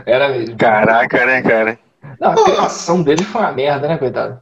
[0.06, 0.56] Era mesmo.
[0.58, 1.80] Caraca, né, cara?
[2.20, 4.39] Não, a criação dele foi uma merda, né, coitado?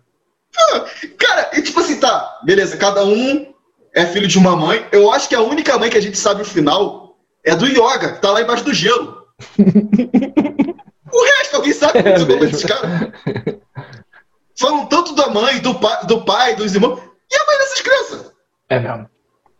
[1.18, 3.54] Cara, e tipo assim, tá, beleza, cada um
[3.94, 4.86] é filho de uma mãe.
[4.92, 8.14] Eu acho que a única mãe que a gente sabe o final é do Yoga,
[8.14, 9.26] que tá lá embaixo do gelo.
[11.12, 12.46] o resto, alguém sabe o que É aconteceu com mesmo.
[12.58, 12.92] esses caras?
[14.58, 17.00] Falam tanto da mãe, do pai, do pai, dos irmãos.
[17.32, 18.32] E a mãe dessas crianças?
[18.70, 19.10] É mesmo.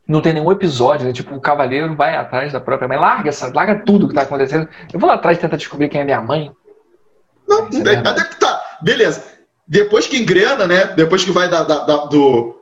[0.08, 1.12] Não tem nenhum episódio, né?
[1.14, 2.98] Tipo, o cavaleiro vai atrás da própria mãe.
[2.98, 4.70] Larga, essa, larga tudo que tá acontecendo.
[4.94, 6.52] Eu vou lá atrás tentar descobrir quem é minha mãe.
[7.48, 8.08] Não, é verdade.
[8.08, 9.24] Até que tá, beleza.
[9.68, 10.86] Depois que engrena, né?
[10.88, 12.56] Depois que vai da, da, da- do,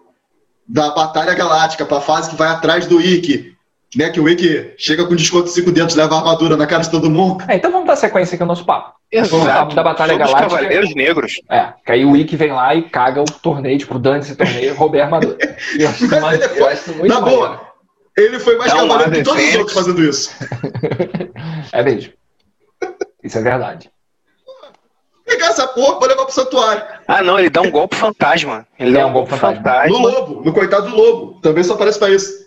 [0.68, 3.53] da Batalha Galáctica pra fase que vai atrás do Ikki,
[3.96, 4.10] né?
[4.10, 6.92] Que o Ikki chega com desconto de 5 dentes, leva a armadura na cara de
[6.92, 7.44] todo mundo.
[7.48, 8.94] É, então vamos dar sequência aqui ao nosso papo.
[9.30, 10.56] Vamos lá, da Batalha Somos Galáctica.
[10.58, 11.34] Cavaleiros Negros.
[11.50, 14.74] É, que aí o Ikki vem lá e caga o torneio, tipo, dane esse torneio,
[14.76, 15.38] roubei a armadura.
[15.78, 17.42] Eu acho, Mas eu foi- acho muito Na maneiro.
[17.42, 17.62] boa,
[18.18, 20.32] ele foi mais Dá cavaleiro que todos os outros fazendo isso.
[21.72, 22.14] É mesmo.
[23.24, 23.90] Isso é verdade.
[25.26, 26.84] Pegar essa porra pra levar pro santuário.
[27.08, 28.68] Ah, não, ele dá um golpe fantasma.
[28.78, 29.64] Ele dá é um um golpe golpe fantasma.
[29.64, 29.98] fantasma.
[29.98, 31.40] No lobo, no coitado do lobo.
[31.42, 32.43] Também só aparece pra isso.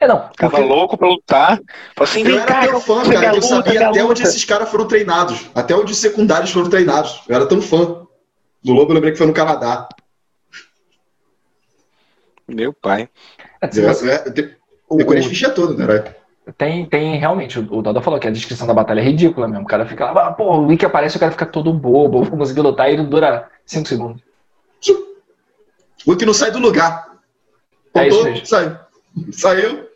[0.00, 0.28] É, não.
[0.36, 1.60] Tava porque- louco pra lutar.
[1.96, 4.22] Falou assim, Eu era tão fã, cara, que eu sabia até onde luta.
[4.22, 5.46] esses caras foram treinados.
[5.54, 7.22] Até onde os secundários foram treinados.
[7.28, 8.02] Eu era tão fã.
[8.64, 9.88] Do lobo eu lembrei que foi no Canadá.
[12.46, 13.08] Meu pai.
[13.60, 13.70] é, É,
[14.90, 16.04] eu a ficha toda, né?
[16.58, 19.64] Tem, tem realmente, o Doda falou que a descrição da batalha é ridícula mesmo.
[19.64, 22.36] O cara fica lá, ah, pô, o Wiki aparece o cara fica todo bobo, vou
[22.36, 24.20] conseguir lutar e ele dura 5 segundos.
[26.04, 27.12] O que não sai do lugar.
[27.94, 28.44] É isso mesmo.
[28.44, 28.76] saiu.
[29.32, 29.86] Saiu.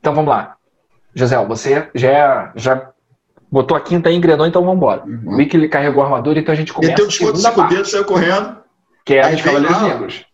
[0.00, 0.56] Então vamos lá.
[1.14, 2.90] José, você já, já
[3.50, 5.02] botou a quinta aí, engrenou, então vamos embora.
[5.24, 7.54] O Wiki ele carregou a armadura, então a gente começa Meteu a desconto de 5
[7.54, 8.56] parte, dedos, saiu correndo.
[9.04, 9.88] que é a vem Cavaleiros lá.
[9.88, 10.24] Negros.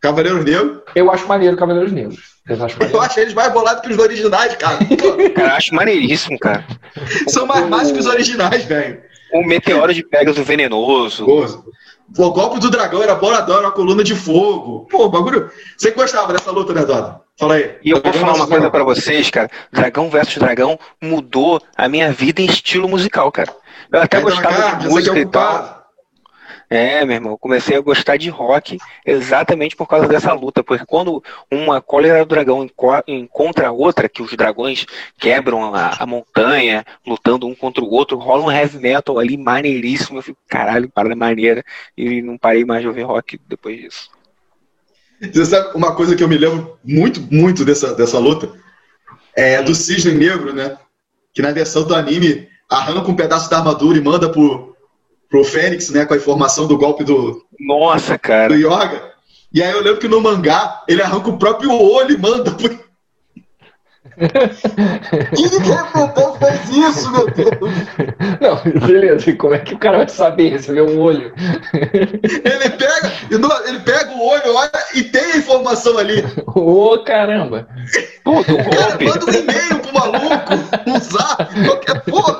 [0.00, 0.82] Cavaleiros Negros.
[0.94, 2.38] Eu acho maneiro Cavaleiros Negros.
[2.48, 2.78] Eu acho
[3.20, 4.78] eles mais bolados que os originais, cara.
[5.34, 6.64] Cara, eu acho maneiríssimo, cara.
[7.28, 9.02] são mais másicos que os originais, velho.
[9.32, 11.24] O meteoro de Pegasus venenoso.
[11.24, 11.44] Pô,
[12.16, 14.86] O golpe do dragão era boladão, era uma coluna de fogo.
[14.90, 15.50] Pô, bagulho.
[15.76, 17.20] Você gostava dessa luta, né, Doda?
[17.38, 17.76] Fala aí.
[17.84, 19.50] E eu vou falar uma coisa pra vocês, cara.
[19.72, 23.54] Dragão versus Dragão mudou a minha vida em estilo musical, cara.
[23.92, 25.77] Eu até gostava carne, de é música e tal.
[26.70, 28.76] É, meu irmão, eu comecei a gostar de rock
[29.06, 34.08] exatamente por causa dessa luta, porque quando uma cólera do dragão enco- encontra a outra,
[34.08, 34.84] que os dragões
[35.18, 40.18] quebram a, a montanha, lutando um contra o outro, rola um heavy metal ali maneiríssimo,
[40.18, 41.64] eu fico, caralho, parada maneira,
[41.96, 44.10] e não parei mais de ouvir rock depois disso.
[45.20, 48.52] Você sabe uma coisa que eu me lembro muito, muito dessa, dessa luta?
[49.34, 50.76] É do Cisne Negro, né?
[51.32, 54.76] Que na versão do anime arranca um pedaço da armadura e manda pro,
[55.28, 56.04] pro Fênix, né?
[56.04, 58.54] Com a informação do golpe do, Nossa, do cara.
[58.54, 59.12] Yoga.
[59.52, 62.87] E aí eu lembro que no mangá ele arranca o próprio olho e manda pro.
[65.34, 67.50] Quem que representou fez isso, meu Deus?
[68.40, 69.30] Não, beleza.
[69.30, 70.58] E como é que o cara vai saber?
[70.58, 71.32] Vê um olho.
[71.72, 73.12] Ele pega,
[73.66, 76.24] ele pega o olho, olha e tem a informação ali.
[76.46, 77.68] Ô, caramba.
[78.24, 79.04] Puta, o Cara, golpe.
[79.04, 80.26] manda um e-mail pro maluco,
[80.86, 82.38] um zap, qualquer porra.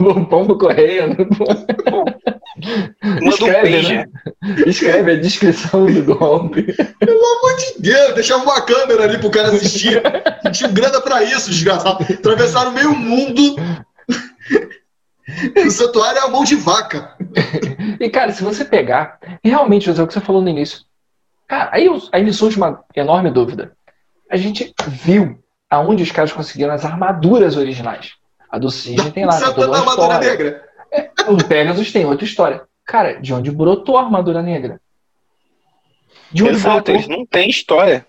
[0.00, 1.16] O pombo correio.
[3.02, 4.08] Manda um Escreve, pager.
[4.42, 4.54] né?
[4.66, 6.62] Escreve a descrição do golpe.
[6.72, 10.02] Pelo amor de Deus, deixava uma câmera ali pro cara assistir.
[10.44, 12.04] Não tinha grana pra isso, desgraçado.
[12.04, 13.56] Atravessaram meio mundo.
[15.66, 17.16] O santuário é a mão de vaca.
[17.98, 20.80] E, cara, se você pegar, realmente, José, o que você falou no início,
[21.48, 23.72] cara, aí, aí me surge uma enorme dúvida.
[24.30, 25.38] A gente viu
[25.70, 28.12] aonde os caras conseguiram as armaduras originais.
[28.50, 30.30] A do Cisne tem lá, tem toda Santana uma Armadura história.
[30.30, 30.62] Negra.
[31.28, 32.62] O Pegasus tem outra história.
[32.84, 34.80] Cara, de onde brotou a armadura negra?
[36.30, 36.94] De onde Exato, brotou?
[36.94, 38.06] eles não têm história.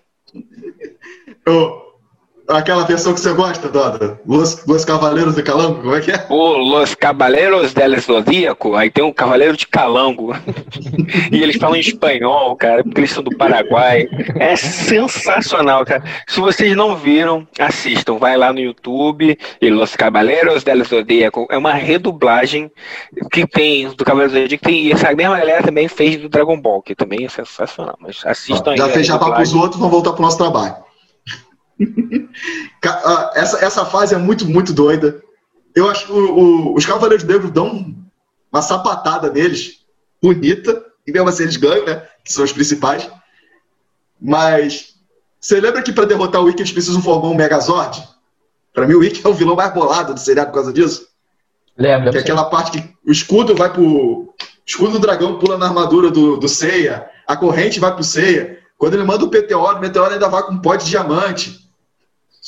[2.48, 4.20] Aquela versão que você gosta, Doda?
[4.26, 6.18] Los, Los Cavaleiros de Calango, como é que é?
[6.18, 10.34] Pô, Los Cavaleiros del Zodíaco, aí tem um Cavaleiro de Calango.
[11.32, 14.08] e eles falam em espanhol, cara, porque eles são do Paraguai.
[14.38, 16.02] É sensacional, cara.
[16.26, 18.18] Se vocês não viram, assistam.
[18.18, 21.46] Vai lá no YouTube e Los Cavaleiros del Zodíaco.
[21.50, 22.70] É uma redublagem
[23.32, 24.64] que tem do Cavaleiro do Zodíaco.
[24.64, 27.96] Tem, e essa mesma galera também fez do Dragon Ball, que também é sensacional.
[28.00, 28.78] Mas assistam aí.
[28.78, 30.85] Já fez jabá pros outros, vamos voltar pro nosso trabalho.
[33.34, 35.22] Essa, essa fase é muito, muito doida.
[35.74, 37.94] Eu acho que o- o- os Cavaleiros Negros dão
[38.52, 39.80] uma sapatada neles,
[40.22, 42.02] bonita, e mesmo assim eles ganham, né?
[42.24, 43.08] Que são os principais.
[44.20, 44.94] Mas
[45.40, 48.02] você lembra que para derrotar o Ikki eles precisam formar um Megazord?
[48.72, 51.06] Pra mim, o Ikki é o vilão mais bolado do seriado por causa disso.
[51.76, 52.10] Lembra?
[52.10, 53.84] Que é aquela parte que o escudo vai pro.
[53.84, 54.34] O
[54.66, 58.58] escudo do dragão pula na armadura do, do Seiya, a corrente vai pro Seiya.
[58.78, 61.65] Quando ele manda o Meteoro, o Meteoro ainda vai com um pó de diamante.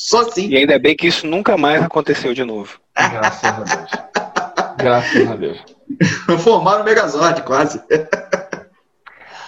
[0.00, 0.48] Só assim.
[0.48, 2.78] E ainda bem que isso nunca mais aconteceu de novo.
[2.96, 3.90] Graças a Deus.
[4.76, 5.58] Graças a Deus.
[6.44, 7.82] Formaram o Megazord, quase.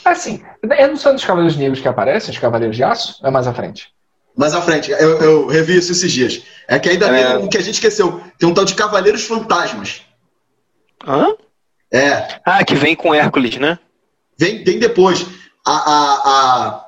[0.05, 3.25] Assim, é não são dos Cavaleiros Negros que aparecem, os Cavaleiros de Aço?
[3.25, 3.93] É mais à frente?
[4.37, 6.43] Mais à frente, eu, eu revi isso esses dias.
[6.67, 7.27] É que ainda É.
[7.37, 8.21] tem um que a gente esqueceu.
[8.39, 10.03] Tem um tal de Cavaleiros Fantasmas.
[11.07, 11.35] Hã?
[11.93, 13.79] É, Ah, que vem com Hércules, né?
[14.39, 15.27] vem, vem depois.
[15.67, 16.87] A, a, a,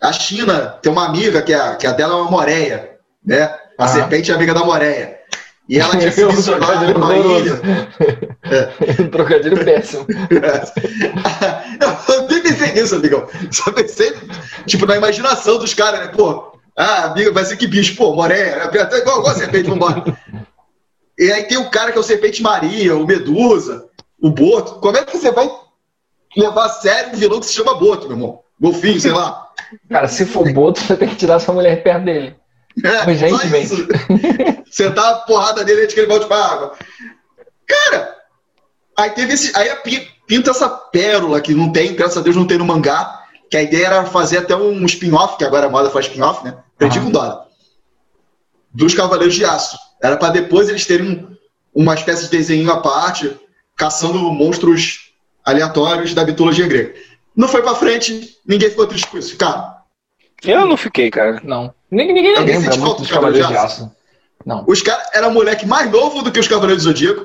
[0.00, 3.42] a China tem uma amiga que a, que a dela é uma moreia, né?
[3.78, 3.92] A Aham.
[3.94, 5.18] serpente é amiga da moreia.
[5.68, 7.60] E ela tinha se Um misturado numa ilha.
[8.98, 10.06] Um trocadilho péssimo.
[12.08, 13.26] Eu nem pensei nisso, amigão.
[13.50, 14.12] Só pensei,
[14.66, 16.08] tipo, na imaginação dos caras, né?
[16.08, 19.68] Pô, ah, amiga, vai ser que bicho, pô, moreia, é até igual, igual a serpente,
[19.68, 20.02] vambora.
[21.18, 23.84] E aí tem o cara que é o Serpente Maria, o Medusa,
[24.20, 24.76] o Boto.
[24.76, 25.50] Como é que você vai
[26.34, 28.40] levar a sério um vilão que se chama Boto, meu irmão?
[28.58, 29.49] Golfinho, sei lá.
[29.88, 32.34] Cara, se for boto, você tem que tirar sua mulher perto dele.
[32.84, 33.04] É,
[33.62, 33.86] isso.
[34.70, 36.74] Sentar a porrada nele antes que ele volte pra água.
[37.66, 38.16] Cara,
[38.96, 39.56] aí teve esse.
[39.56, 39.68] Aí
[40.26, 43.18] pinta essa pérola que não tem, graças a Deus não tem no mangá.
[43.50, 46.56] Que a ideia era fazer até um spin-off, que agora a moda faz spin-off, né?
[46.78, 47.46] Perdi com dólar.
[48.72, 49.76] Dos Cavaleiros de Aço.
[50.00, 51.36] Era pra depois eles terem um-
[51.82, 53.36] uma espécie de desenho à parte,
[53.76, 55.10] caçando monstros
[55.44, 56.94] aleatórios da mitologia grega.
[57.36, 59.36] Não foi pra frente, ninguém ficou triste com isso.
[59.36, 59.76] Cara,
[60.42, 61.40] Eu não fiquei, cara.
[61.44, 61.72] Não.
[61.90, 63.96] Ninguém, ninguém Alguém lembra sente muito falta dos do Cavaleiro Cavaleiros de de Aço.
[64.46, 64.64] Não.
[64.66, 67.24] Os caras eram moleque mais novo do que os Cavaleiros do Zodíaco.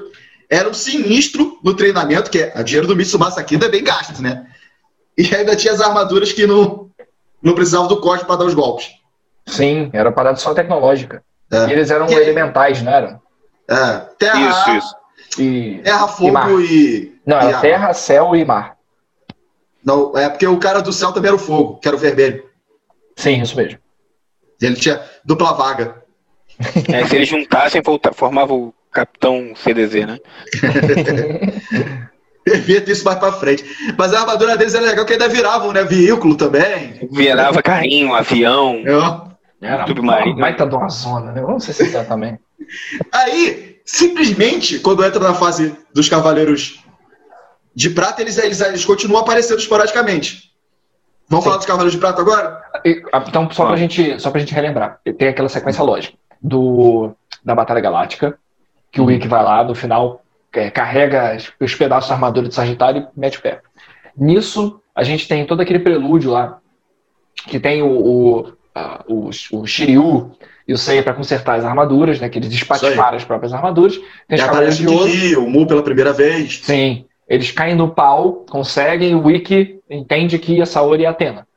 [0.50, 4.22] Era um sinistro no treinamento, que é a dinheiro do Mitsubasa Kida é bem gasto,
[4.22, 4.46] né?
[5.18, 6.90] E ainda tinha as armaduras que não,
[7.42, 8.90] não precisavam do corte para dar os golpes.
[9.48, 11.24] Sim, era parada só tecnológica.
[11.52, 11.68] É.
[11.68, 13.22] E eles eram Que- elementais, não eram?
[13.68, 14.96] É, terra, Isso, isso.
[15.42, 15.80] E...
[15.84, 17.16] terra E fogo e.
[17.26, 17.62] Não, e era água.
[17.62, 18.75] terra, céu e mar.
[19.86, 22.44] Não, é porque o cara do céu também era o fogo, que era o vermelho.
[23.16, 23.80] Sim, isso mesmo.
[24.62, 26.04] Ele tinha dupla vaga.
[26.92, 27.82] É, se eles juntassem,
[28.14, 30.20] formava o Capitão CDZ, né?
[32.46, 33.66] Devia ter isso mais pra frente.
[33.98, 35.84] Mas a armadura deles era legal, que ainda viravam, né?
[35.84, 37.08] Veículo também.
[37.12, 38.84] Virava carrinho, avião.
[38.86, 39.36] É.
[39.68, 40.36] Era Submarino.
[40.36, 41.42] uma baita de uma zona, né?
[41.42, 42.38] Vamos ser sinceros também.
[43.12, 46.85] Aí, simplesmente, quando entra na fase dos Cavaleiros
[47.76, 50.52] de Prata, eles, eles, eles continuam aparecendo esporadicamente.
[51.28, 52.62] Vamos falar dos Cavaleiros de Prata agora?
[52.86, 57.12] E, ah, Então, só pra, gente, só pra gente relembrar, tem aquela sequência lógica do,
[57.44, 58.38] da Batalha Galáctica,
[58.92, 60.22] que o Wick vai lá, no final,
[60.54, 63.60] é, carrega os- os pedaços da armadura de Sagitário e mete o pé.
[64.16, 66.60] Nisso, a gente tem todo aquele prelúdio lá,
[67.48, 70.32] que tem o, o, a- o, o Shiryu
[70.68, 74.00] e o Seiya pra consertar as armaduras, né, que eles espatifaram as próprias armaduras.
[74.28, 76.62] Tem E aparece o Mu pela primeira vez.
[76.64, 81.48] Sim, eles caem no pau, conseguem, o Wiki entende que a Saori é a Atena.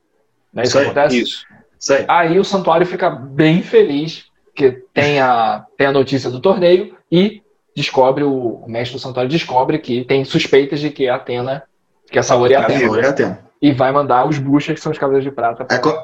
[0.57, 1.21] É isso aí, acontece?
[1.21, 1.45] Isso.
[1.79, 2.39] Isso aí.
[2.39, 7.43] O santuário fica bem feliz, que tem a, tem a notícia do torneio e
[7.77, 11.63] descobre, o, o mestre do santuário descobre que tem suspeitas de que é a Atena,
[12.11, 12.81] que a Saori é Atena.
[12.81, 13.49] Saori é Atena.
[13.61, 15.67] E vai mandar os buchas, que são os Cavaleiros de Prata.
[15.73, 15.97] É, co-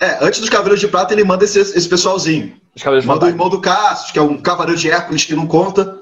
[0.00, 2.54] é, antes dos Cavaleiros de Prata, ele manda esse, esse pessoalzinho.
[2.74, 5.34] Os Cavaleiros de Manda o irmão do Cassius, que é um Cavaleiro de Hércules que
[5.34, 6.00] não conta,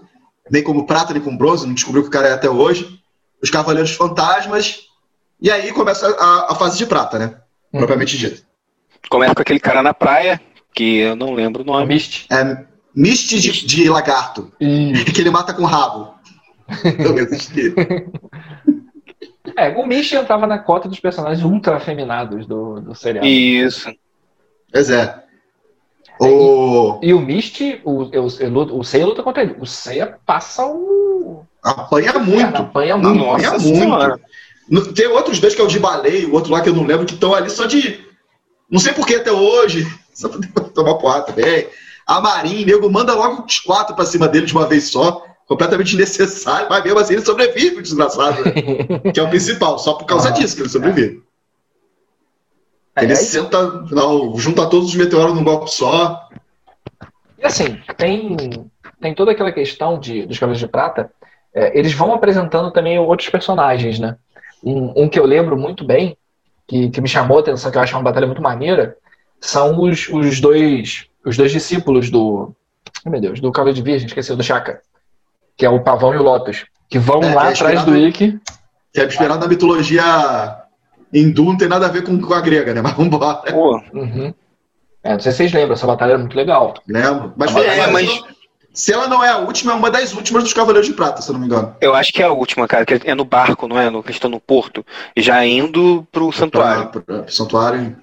[0.51, 3.00] nem como prata, nem como bronze, não descobriu que o cara é até hoje.
[3.43, 4.81] Os Cavaleiros Fantasmas.
[5.41, 7.37] E aí começa a, a fase de prata, né?
[7.73, 7.81] Uhum.
[7.81, 8.43] Propriamente dito.
[9.09, 10.41] Começa com aquele cara na praia,
[10.75, 11.87] que eu não lembro o nome.
[11.87, 12.27] Mist.
[12.31, 16.15] É Mist de, de lagarto, E, que ele mata com o rabo.
[19.57, 23.27] É, o Mist entrava na cota dos personagens ultra afeminados do, do seriado.
[23.27, 23.93] Isso.
[24.73, 25.25] Pois é.
[26.21, 26.99] O...
[27.03, 29.57] E o Mist, o, o, o Seiya luta contra ele.
[29.59, 31.45] O Seiya passa o.
[31.63, 32.57] Apanha muito.
[32.57, 33.19] apanha muito.
[33.19, 34.09] Nossa Apanha Senhora.
[34.09, 34.87] muito.
[34.87, 36.85] No- Tem outros dois que é o de baleia, o outro lá que eu não
[36.87, 38.01] lembro, que estão ali só de.
[38.71, 39.87] Não sei por que até hoje.
[40.15, 40.39] Só pra
[40.75, 41.67] tomar porrada também.
[42.07, 45.25] A Marinha, nego, manda logo os quatro pra cima dele de uma vez só.
[45.47, 48.43] Completamente desnecessário, mas mesmo assim ele sobrevive, o desgraçado.
[48.45, 48.53] né?
[49.13, 51.23] que é o principal, só por causa Ah, disso que ele sobrevive.
[52.97, 56.29] É, Ele aí- senta, não, junta todos os meteoros num golpe só.
[57.39, 58.37] E assim, tem,
[59.01, 61.11] tem toda aquela questão de, dos Cavaleiros de Prata.
[61.55, 64.17] É, eles vão apresentando também outros personagens, né?
[64.63, 66.17] Um, um que eu lembro muito bem,
[66.69, 68.97] que, que me chamou a atenção, que eu acho uma batalha muito maneira,
[69.41, 72.55] são os, os dois os dois discípulos do.
[73.05, 74.81] Ai, meu Deus, do Cavaleiro de Virgem, esqueci, do Chaka.
[75.57, 76.65] Que é o Pavão e o Lotus.
[76.89, 78.39] Que vão É, lá é atrás do Ikki.
[78.93, 80.03] Que é inspirado na mitologia
[81.13, 82.81] hindu, não tem nada a ver com, com a grega, né?
[82.83, 83.43] Mas vambora.
[83.53, 84.33] Pô, Uhum.
[85.03, 86.75] É, não sei se vocês lembram, essa batalha é muito legal.
[86.87, 87.33] Lembro.
[87.37, 88.23] Mas, É, foi- mas-
[88.73, 91.29] se ela não é a última, é uma das últimas dos Cavaleiros de Prata, se
[91.29, 91.75] eu não me engano.
[91.81, 93.91] eu acho que é a última, cara, que é no barco, não é?
[93.91, 94.85] No, que eles estão no porto,
[95.17, 96.89] já indo pro santuário.
[96.89, 97.97] Pra, pra, pro santuário.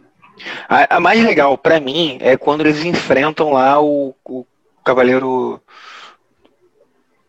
[0.69, 4.45] A, a mais legal pra mim é quando eles enfrentam lá o, o
[4.86, 5.60] cavaleiro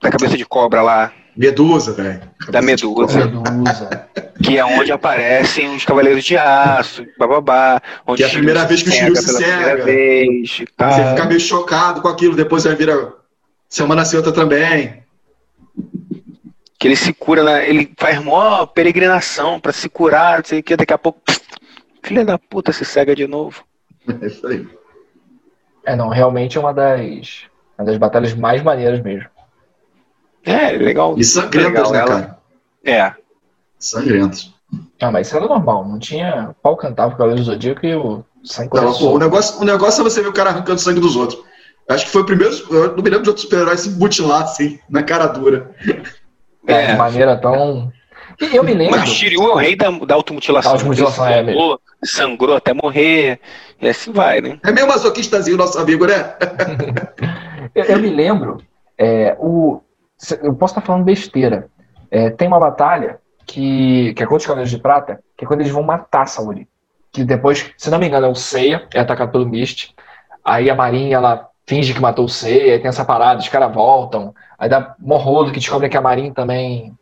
[0.02, 2.20] da cabeça de cobra lá, Medusa, velho.
[2.50, 4.08] da Medusa, Medusa.
[4.42, 8.82] que é onde aparecem os cavaleiros de aço, bababá, onde Que é a primeira vez
[8.82, 9.84] que o Shiryu se cega.
[9.84, 12.90] vez, e Você fica meio chocado com aquilo, depois vai vir
[13.68, 15.02] semana outra também.
[16.78, 20.62] que ele se cura, na, ele faz mó peregrinação pra se curar, não sei o
[20.62, 21.20] que, daqui a pouco,
[22.02, 23.64] filha da puta, se cega de novo.
[24.22, 24.66] É isso aí.
[25.84, 27.44] É, não, realmente é uma das,
[27.78, 29.28] uma das batalhas mais maneiras mesmo.
[30.44, 31.14] É, legal.
[31.18, 32.38] E sangrentas, legal, né, ela- cara?
[32.84, 33.14] É,
[33.78, 34.52] Sangrentas.
[35.00, 38.24] Ah, mas isso era normal, não tinha pau cantava o Cavaleiro do Zodíaco e o
[38.42, 41.16] sangue Não, pô, o, negócio, o negócio é você ver o cara arrancando sangue dos
[41.16, 41.42] outros.
[41.88, 42.54] Acho que foi o primeiro.
[42.70, 45.70] Eu não me lembro de outro super-herói se mutilar assim, na cara dura.
[46.66, 46.86] É, é.
[46.92, 47.90] de maneira tão.
[48.40, 48.98] E eu me lembro.
[48.98, 50.72] Mas Shiryu é o rei da, da automutilação.
[50.72, 53.40] Da automutilação, é sangrou, sangrou até morrer,
[53.80, 54.58] e assim vai, né?
[54.64, 56.34] É meio masoquistazinho o nosso amigo, né?
[57.74, 58.58] Eu, eu me lembro.
[58.96, 59.80] é, o,
[60.42, 61.68] eu posso estar falando besteira.
[62.10, 65.60] É, tem uma batalha que, que é contra os Cavaleiros de Prata, que é quando
[65.60, 66.66] eles vão matar a Saori.
[67.12, 69.94] Que depois, se não me engano, é o Seiya, é atacado pelo Mist.
[70.44, 73.72] Aí a Marinha, ela finge que matou o Seiya, aí tem essa parada, os caras
[73.72, 74.34] voltam.
[74.58, 76.96] Aí dá morrolo que descobre que a Marinha também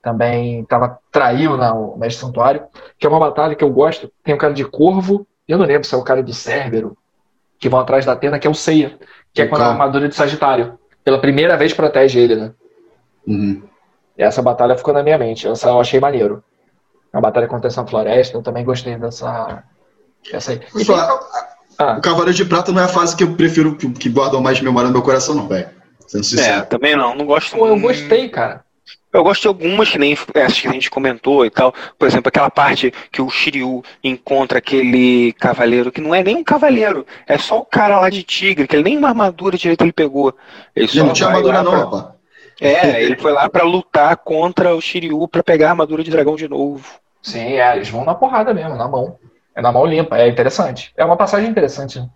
[0.00, 2.64] também tava, traiu na, o Mestre Santuário.
[2.98, 4.10] Que é uma batalha que eu gosto.
[4.24, 6.96] Tem o cara de Corvo, eu não lembro se é o cara do Cérbero,
[7.58, 8.98] que vão atrás da Atena, que é o Seiya.
[9.34, 10.78] Que é quando a armadura de Sagitário.
[11.04, 12.52] Pela primeira vez protege ele, né?
[13.26, 13.62] Uhum.
[14.16, 15.46] E essa batalha ficou na minha mente.
[15.46, 16.42] Essa eu achei maneiro.
[17.12, 19.64] A batalha acontece na floresta, eu também gostei dessa.
[20.32, 20.60] Essa aí.
[20.74, 21.18] E falar,
[21.78, 24.40] Ah, O Cavaleiro de Prata não é a fase que eu prefiro, que, que guardam
[24.40, 25.68] mais memória no meu coração, não, velho.
[26.06, 28.64] Sendo É, também não, não gosto pô, eu gostei, cara.
[29.12, 31.74] Eu gosto de algumas que nem essas que a gente comentou e tal.
[31.98, 36.44] Por exemplo, aquela parte que o Shiryu encontra aquele cavaleiro que não é nem um
[36.44, 39.92] cavaleiro, é só o cara lá de tigre, que ele nem uma armadura direito ele
[39.92, 40.34] pegou.
[40.74, 42.04] Ele só não tinha armadura não, pra- rapaz.
[42.60, 46.36] É, ele foi lá pra lutar contra o Shiryu pra pegar a armadura de dragão
[46.36, 46.86] de novo.
[47.22, 49.18] Sim, é, eles vão na porrada mesmo, na mão.
[49.56, 50.92] É na mão limpa, é interessante.
[50.96, 51.98] É uma passagem interessante.
[51.98, 52.08] né?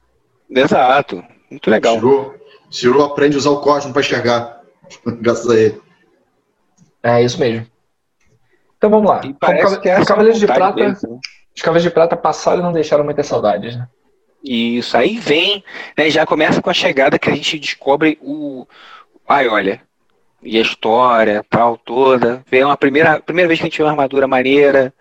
[0.51, 1.25] Exato.
[1.51, 1.95] Muito legal.
[1.95, 2.35] Ciro,
[2.71, 4.61] Ciro aprende a usar o cosmo pra enxergar.
[5.21, 5.81] Graças a ele.
[7.03, 7.67] É isso mesmo.
[8.77, 9.21] Então vamos lá.
[9.21, 11.19] Os é a Cavaleiros de Prata, deles, né?
[11.57, 13.89] os Cavaleiros de Prata passaram e não deixaram muitas saudades, né?
[14.43, 15.63] Isso, aí vem,
[15.97, 18.67] né, já começa com a chegada que a gente descobre o.
[19.29, 19.83] Ai, olha.
[20.43, 22.43] E a história, tal, toda.
[22.47, 24.95] Vem uma primeira, primeira vez que a gente vê uma armadura maneira,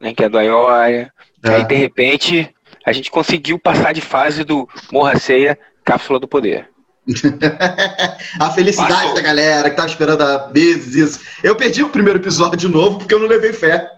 [0.00, 1.12] né, que é do Aioria.
[1.44, 1.56] É.
[1.56, 6.70] Aí, de repente, a gente conseguiu passar de fase do Morra Ceia, Cápsula do Poder.
[8.40, 9.14] a felicidade Passou.
[9.14, 11.20] da galera que tava esperando há meses isso.
[11.42, 13.90] Eu perdi o primeiro episódio de novo porque eu não levei fé.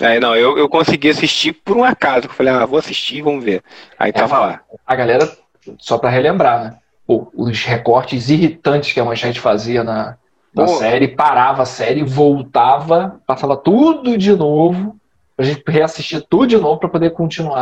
[0.00, 2.22] Aí, não, eu, eu consegui assistir por um acaso.
[2.22, 3.62] que Eu falei, ah, vou assistir, vamos ver.
[3.98, 4.60] Aí tava lá.
[4.86, 5.30] A galera,
[5.78, 6.76] só pra relembrar, né?
[7.06, 10.16] Pô, os recortes irritantes que a Manchete fazia na,
[10.54, 10.76] na Pô.
[10.76, 14.96] série, parava a série, voltava, passava tudo de novo,
[15.36, 17.60] pra gente reassistir tudo de novo pra poder continuar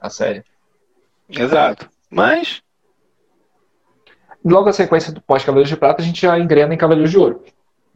[0.00, 0.42] a, a série.
[1.28, 1.88] Exato.
[2.10, 2.62] Mas,
[4.44, 7.42] Logo a sequência do pós-Cavaleiros de Prata, a gente já engrena em Cavaleiros de Ouro.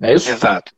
[0.01, 0.31] Não é isso?
[0.31, 0.73] exato.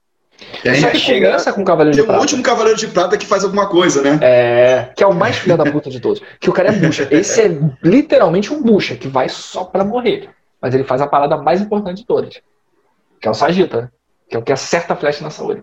[0.65, 2.21] E aí, Só que chega- começa com Cavaleiros tem de o Prata.
[2.23, 4.19] último Cavaleiro de Prata que faz alguma coisa, né?
[4.21, 6.21] É, que é o mais filho da puta de todos.
[6.41, 7.07] Que o cara é bucha.
[7.11, 7.49] Esse é
[7.85, 10.31] literalmente um bucha, que vai só pra morrer.
[10.61, 12.41] Mas ele faz a parada mais importante de todas.
[13.21, 13.89] Que é o Sagita, né?
[14.29, 15.63] Que é o que acerta a flecha na saúde.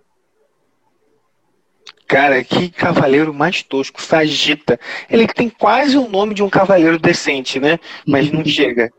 [2.07, 4.79] Cara, que cavaleiro mais tosco, Sagita.
[5.09, 7.79] Ele tem quase o nome de um cavaleiro decente, né?
[8.07, 8.91] Mas não chega.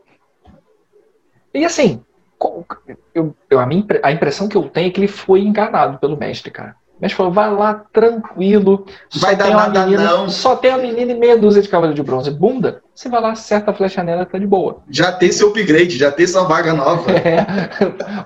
[1.53, 2.01] E assim,
[3.13, 6.15] eu, eu- a, minha, a impressão que eu tenho é que ele foi enganado pelo
[6.17, 6.75] mestre, cara.
[6.97, 8.85] O mestre falou, vai lá tranquilo.
[9.15, 10.29] Vai dar nada, menina, não.
[10.29, 12.29] Só tem uma menina e meia dúzia de cavaleiro de bronze.
[12.29, 14.83] Bunda, você vai lá, acerta a flecha nela, tá de boa.
[14.89, 17.09] Já tem seu upgrade, já tem sua vaga nova.
[17.17, 17.45] É.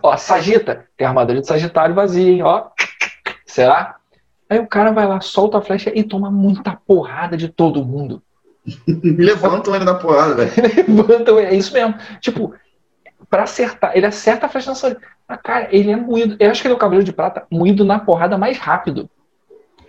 [0.01, 2.41] ó, Sagita, tem armadura de Sagitário vazia, hein?
[2.41, 2.65] Ó.
[3.45, 3.95] Será?
[4.49, 8.21] Aí o cara vai lá, solta a flecha e toma muita porrada de todo mundo.
[8.87, 10.51] Levantam ele na porrada, velho.
[10.95, 11.95] Levantam, é isso mesmo.
[12.19, 12.53] Tipo,
[13.29, 14.99] pra acertar, ele acerta a flecha na saúde.
[15.27, 16.35] Mas, cara, ele é moído.
[16.39, 19.09] Eu acho que ele é o Cavaleiro de Prata moído na porrada mais rápido.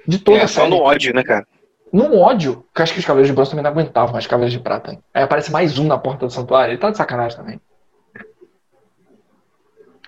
[0.07, 0.71] De toda É a só série.
[0.71, 1.47] no ódio, né, cara?
[1.93, 4.53] Num ódio, que eu acho que os Cavaleiros de Bronze também não aguentavam mais Cavaleiros
[4.53, 4.99] de Prata.
[5.13, 6.73] Aí aparece mais um na porta do santuário.
[6.73, 7.61] Ele tá de sacanagem também.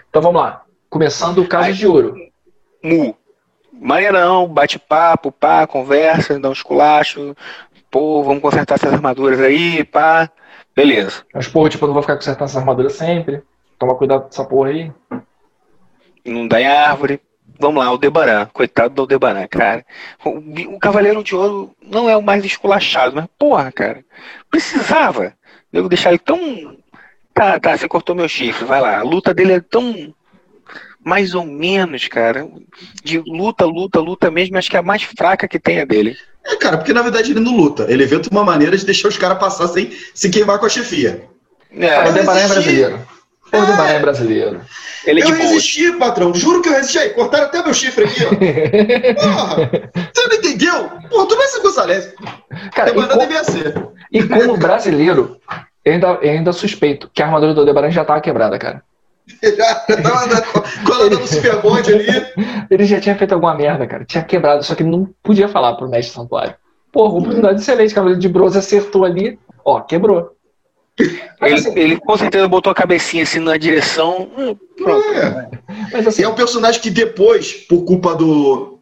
[0.08, 0.62] Então vamos lá.
[0.90, 2.14] Começando o caso Aí- de ouro.
[2.82, 3.16] Mu.
[3.78, 7.36] Maneirão, bate-papo, pá, conversa, dá um esculacho.
[7.90, 10.30] Pô, vamos consertar essas armaduras aí, pá.
[10.74, 11.24] Beleza.
[11.32, 13.42] Mas, porra, tipo, eu não vou ficar consertando essa armadura sempre.
[13.78, 14.92] Toma cuidado com essa porra aí.
[16.24, 17.20] Não dá em árvore.
[17.58, 18.46] Vamos lá, Aldebaran.
[18.52, 19.84] Coitado do Aldebaran, cara.
[20.24, 24.04] O, o Cavaleiro de Ouro não é o mais esculachado, mas, porra, cara,
[24.50, 25.32] precisava.
[25.72, 26.76] Eu deixar ele tão.
[27.32, 28.98] Tá, tá, você cortou meu chifre, vai lá.
[28.98, 30.14] A luta dele é tão.
[31.06, 32.48] Mais ou menos, cara.
[33.04, 34.58] De luta, luta, luta mesmo.
[34.58, 36.16] Acho que a mais fraca que tem é dele.
[36.44, 37.86] É, cara, porque na verdade ele não luta.
[37.88, 41.24] Ele inventa uma maneira de deixar os caras passar sem se queimar com a chefia.
[41.72, 42.54] O É, Aldebaran é resisti.
[42.62, 43.08] brasileiro.
[43.52, 44.60] O Aldebaran é brasileiro.
[45.06, 45.48] ele é de eu boa.
[45.48, 46.34] resisti, patrão.
[46.34, 46.98] Juro que eu resisti.
[46.98, 48.30] Aí, cortaram até meu chifre aqui, ó.
[49.22, 49.70] Porra!
[50.12, 50.88] Você não entendeu?
[51.08, 52.14] Porra, tu não é São Gonçalves.
[52.74, 53.74] Cara, e, Demanda co- devia ser.
[54.10, 55.36] e como brasileiro,
[55.84, 58.82] eu ainda, eu ainda suspeito que a armadura do Aldebaran já tava quebrada, cara.
[59.42, 60.44] Já tava andando-
[60.86, 62.06] Quando anda no superbonde ali.
[62.70, 64.04] Ele já tinha feito alguma merda, cara.
[64.04, 66.54] Tinha quebrado, só que ele não podia falar pro mestre santuário.
[66.92, 67.94] Porra, oportunidade excelente.
[67.94, 69.38] Cavaleiro de bronze acertou ali.
[69.64, 70.30] Ó, quebrou.
[71.40, 74.28] Mas Ele, assim, ele com certeza botou a cabecinha assim na direção.
[74.36, 75.06] hum, Pronto.
[75.10, 75.48] É.
[75.92, 78.78] mas assim, é um personagem que depois, por culpa do,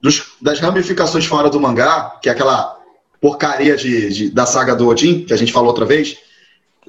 [0.00, 2.78] dos- das ramificações fora do mangá, que é aquela
[3.20, 6.16] porcaria de, de- da saga do Odin, que a gente falou outra vez,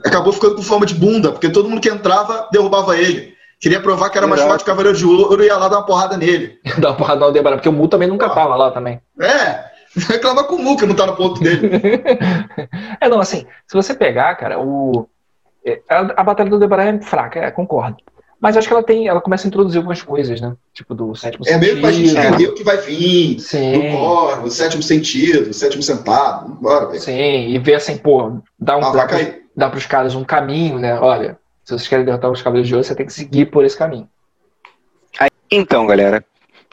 [0.06, 3.32] acabou ficando com forma de bunda, porque todo mundo que entrava derrubava ele.
[3.60, 5.78] Queria provar que era mais forte que o Cavaleiro de Ouro e ia lá dar
[5.78, 6.58] uma porrada nele.
[6.80, 9.00] dá uma porrada no Aldebaran, porque o Mu também nunca tava lá também.
[9.20, 9.66] É,
[10.10, 11.70] reclama com o Mu que não tá no ponto dele.
[13.00, 15.08] É, não, assim, se você pegar, cara, o.
[15.66, 17.98] é, A, a batalha do Aldebaran é fraca, é, concordo.
[18.40, 19.08] Mas acho que ela tem.
[19.08, 20.54] Ela começa a introduzir algumas coisas, né?
[20.74, 22.28] Tipo do sétimo É meio pra gente sentido.
[22.28, 23.92] entender o que vai vir, do Sim.
[23.92, 26.50] core, o sétimo sentido, o sétimo sentado.
[26.56, 27.00] Bora, velho.
[27.00, 29.41] Sim, e ver assim, pô, dá, um, Ah, vai cair.
[29.56, 31.00] Dá pros caras um caminho, né?
[31.00, 33.78] Olha, se vocês querem derrotar os Cavaleiros de Ouro, você tem que seguir por esse
[33.78, 34.10] caminho.
[35.54, 36.24] Então, galera,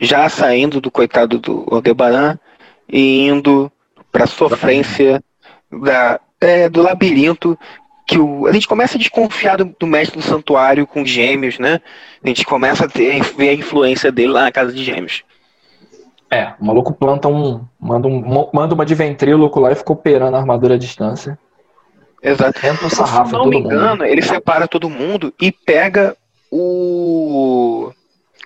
[0.00, 2.38] já saindo do coitado do Aldebaran
[2.88, 3.70] e indo
[4.12, 5.22] pra sofrência
[5.70, 7.58] da, é, do labirinto
[8.06, 11.80] que o, a gente começa a desconfiar do, do mestre do santuário com gêmeos, né?
[12.24, 15.24] A gente começa a ter, ver a influência dele lá na casa de gêmeos.
[16.30, 17.64] É, o maluco planta um.
[17.80, 21.38] Manda, um, manda uma de ventríloco lá e fica operando a armadura à distância.
[22.22, 22.66] Exato.
[22.66, 23.66] Entra sarrafo Se em não me mundo.
[23.74, 26.16] engano, ele separa todo mundo e pega
[26.50, 27.92] o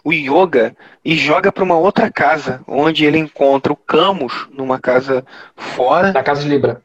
[0.04, 5.24] o Yoga e joga para uma outra casa, onde ele encontra o Camus numa casa
[5.56, 6.12] fora.
[6.12, 6.82] Na casa de Libra.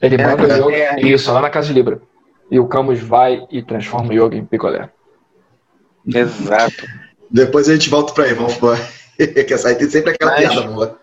[0.00, 0.76] Ele É, manda o é, Yoga.
[0.76, 1.00] é.
[1.06, 2.02] Isso, lá na casa de Libra.
[2.50, 4.90] E o Camus vai e transforma o Yoga em picolé.
[6.12, 6.84] Exato.
[7.30, 8.54] Depois a gente volta pra aí, vamos
[9.44, 10.98] que essa aí tem sempre aquela Mas- piada boa.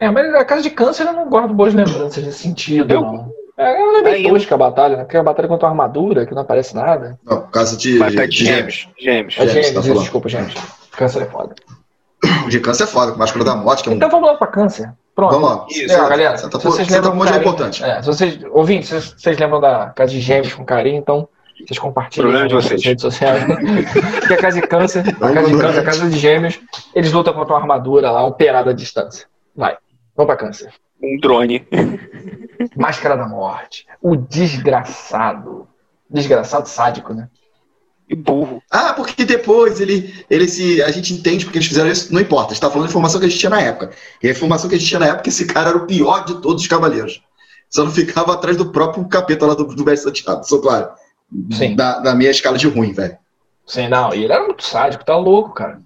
[0.00, 3.30] É, mas a casa de câncer eu não guardo boas lembranças nesse sentido, Eu- não.
[3.58, 5.02] É, ela é bem Aí tosca a batalha, né?
[5.04, 7.18] Porque a batalha contra a armadura, que não aparece nada.
[7.22, 8.88] Não, por causa de, tá de de gêmeos.
[8.98, 9.34] Gêmeos.
[9.34, 10.56] É Gêmeos, gêmeos, tá isso, desculpa, gente.
[10.92, 11.54] Câncer é foda.
[12.48, 13.96] De câncer é foda, com Máscara da Morte, que é um.
[13.96, 14.90] Então vamos lá pra câncer.
[15.14, 15.32] Pronto.
[15.32, 15.66] Vamos lá.
[15.70, 17.84] Isso, É, galera, Santa se vocês Santa lembram é importante.
[17.84, 21.28] É, se vocês, ouvintes, vocês- vocês lembram da Casa de Gêmeos com carinho, então
[21.66, 22.82] vocês compartilhem Problema de nas vocês.
[22.84, 23.44] redes sociais.
[24.20, 25.58] Porque a Casa de Câncer, a Casa de.
[25.58, 26.58] Câncer, a Casa de Gêmeos,
[26.94, 29.26] eles lutam contra uma armadura lá, operada à distância.
[29.56, 29.76] Vai,
[30.16, 30.72] vamos pra Câncer.
[31.02, 31.66] Um drone.
[32.76, 33.86] Máscara da Morte.
[34.00, 35.66] O desgraçado.
[36.08, 37.28] Desgraçado sádico, né?
[38.08, 38.60] E burro.
[38.68, 40.82] Ah, porque depois ele, ele se.
[40.82, 42.50] A gente entende porque eles fizeram isso, não importa.
[42.50, 43.92] A gente tá falando de informação que a gente tinha na época.
[44.20, 46.40] E a informação que a gente tinha na época, esse cara era o pior de
[46.40, 47.22] todos os cavaleiros.
[47.68, 50.90] Só não ficava atrás do próprio capeta lá do, do Mestre Santiago, sou claro.
[51.52, 51.76] Sim.
[51.76, 53.16] Da, da minha escala de ruim, velho.
[53.64, 54.12] Sim, não.
[54.12, 55.80] E ele era muito sádico, tá louco, cara.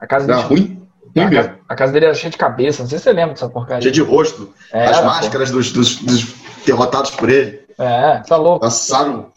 [0.00, 0.81] A casa, Era dele, ruim?
[1.16, 1.44] A, mesmo.
[1.50, 3.82] ca- a casa dele era cheia de cabeça, não sei se você lembra dessa porcaria.
[3.82, 4.52] Cheio de rosto.
[4.72, 5.06] É, as pô.
[5.06, 6.34] máscaras dos, dos- dos
[6.64, 7.60] derrotados por ele.
[7.78, 8.60] É, tá louco.
[8.60, 9.32] Passaram o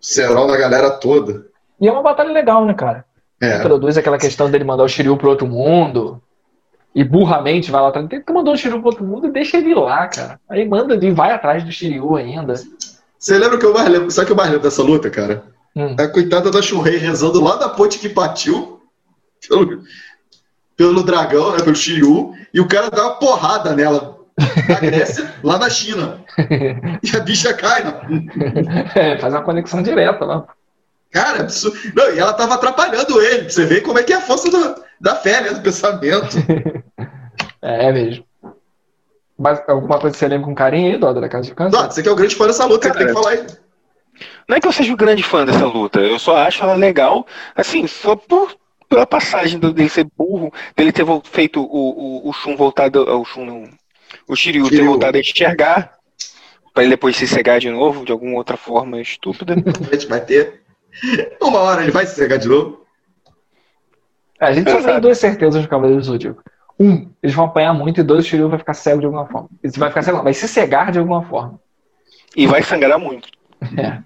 [0.00, 1.46] cerol da galera toda.
[1.80, 3.04] E é uma batalha legal, né, cara?
[3.40, 3.58] É.
[3.58, 6.20] Introduz aquela questão dele mandar o Shiryu pro outro mundo.
[6.94, 8.06] E burramente vai lá atrás.
[8.08, 10.38] Tem que mandar o Shiryu pro outro mundo e deixa ele lá, cara.
[10.48, 12.54] Aí manda ele vai atrás do Shiryu ainda.
[13.18, 14.10] Você lembra que eu mais lembro?
[14.10, 15.44] Sabe o que eu mais lembro dessa luta, cara?
[15.74, 15.96] Hum.
[15.98, 18.80] A coitada da Shurei rezando lá da ponte que partiu
[19.48, 19.82] pelo,
[20.76, 24.18] pelo dragão, né, pelo Shiryu, e o cara dá uma porrada nela
[24.68, 26.24] na Grécia, lá na China.
[27.02, 27.84] E a bicha cai.
[27.84, 28.90] Né?
[28.94, 30.44] É, faz uma conexão direta lá.
[31.10, 31.76] Cara, absurdo.
[31.94, 33.42] Não, e ela tava atrapalhando ele.
[33.42, 36.36] pra Você vê como é que é a força do- da fé, né, do pensamento.
[37.64, 38.24] É, é mesmo.
[39.38, 41.76] Mas alguma coisa que você lembra com carinho aí, Doda, da casa de câncer?
[41.76, 43.46] Não, você que é o grande fã dessa luta, você que tem que falar aí.
[44.48, 47.24] Não é que eu seja um grande fã dessa luta, eu só acho ela legal,
[47.54, 48.52] assim, só por,
[48.92, 53.02] pela passagem do- dele ser burro, dele ter feito o, o, o Shun voltado.
[53.18, 53.64] O Shun não.
[54.28, 54.90] O Shiryu ter Shiryu.
[54.90, 55.94] voltado a enxergar,
[56.74, 59.54] pra ele depois se cegar de novo, de alguma outra forma estúpida.
[59.90, 60.62] A gente vai ter.
[61.40, 62.84] Uma hora ele vai se cegar de novo.
[64.38, 66.42] É, a gente só tem duas certezas no Cavaleiro do Zodíaco.
[66.78, 69.48] Um, eles vão apanhar muito, e dois, o Shiryu vai ficar cego de alguma forma.
[69.62, 71.58] Ele vai ficar cego, vai se cegar de alguma forma.
[72.36, 73.28] E vai sangrar muito.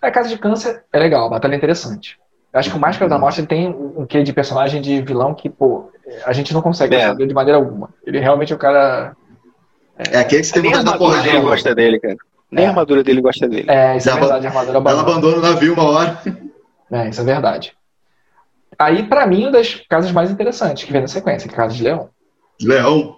[0.00, 2.18] A Casa de Câncer é legal, a batalha é interessante.
[2.52, 5.34] Eu acho que o Máscara da Morte ele tem um quê de personagem de vilão
[5.34, 5.90] que, pô,
[6.24, 7.06] a gente não consegue É.
[7.06, 7.90] saber de maneira alguma.
[8.04, 9.14] Ele realmente é o cara.
[9.96, 12.16] É aquele que você tem Nem a vontade da armadura porra dele gosta dele, cara.
[12.50, 12.66] Nem É.
[12.66, 13.70] a armadura dele gosta dele.
[13.70, 15.10] É, isso é Ela- verdade, a armadura Ela abandona.
[15.10, 16.18] abandona o navio uma hora.
[16.92, 17.72] É, isso é verdade.
[18.76, 21.60] Aí, pra mim, uma das casas mais interessantes que vem na sequência, que é a
[21.62, 22.08] Casa de Leão.
[22.60, 23.14] Leão.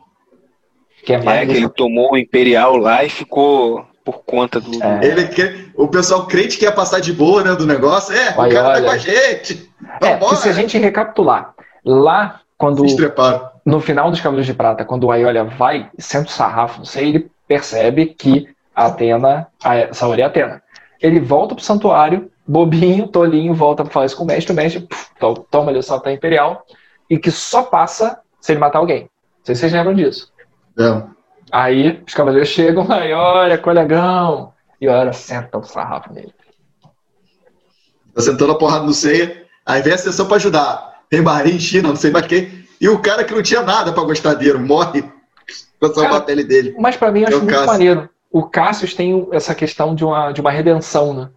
[1.03, 1.49] Que é É, mais.
[1.51, 4.83] que ele tomou o Imperial lá e ficou por conta do.
[4.83, 5.05] É.
[5.05, 8.15] Ele quer, o pessoal crente que ia passar de boa, né, do negócio.
[8.15, 8.85] É, Olha, o cara tá olha.
[8.85, 9.71] com a gente.
[10.01, 12.83] É, se a gente recapitular, lá, quando
[13.65, 17.09] no final dos Cavaleiros de Prata, quando o Aiolia vai senta o sarrafo, não sei,
[17.09, 20.63] ele percebe que a Atena, a Saori é Atena.
[21.01, 24.81] Ele volta pro santuário, bobinho, tolinho, volta pra falar isso com o mestre, o mestre
[24.81, 26.65] puf, to- toma ali o salto imperial,
[27.11, 29.03] e que só passa se ele matar alguém.
[29.03, 30.33] Não sei se vocês lembram disso.
[30.79, 31.03] É.
[31.53, 36.33] Aí os cavaleiros chegam, aí olha, colegão, e olha, senta o sarrafo nele.
[38.15, 39.45] Tá sentando a porrada no ceia.
[39.65, 41.03] Aí vem a sessão pra ajudar.
[41.09, 42.63] Tem Bahrein, China, não sei mais quem.
[42.81, 45.03] E o cara que não tinha nada pra gostar dele morre
[45.79, 46.75] pra salvar Cara, a pele dele.
[46.79, 47.67] Mas pra mim eu É acho muito Cassius.
[47.73, 48.11] maneiro.
[48.31, 51.29] O Cassius tem essa questão de uma, de uma redenção, né?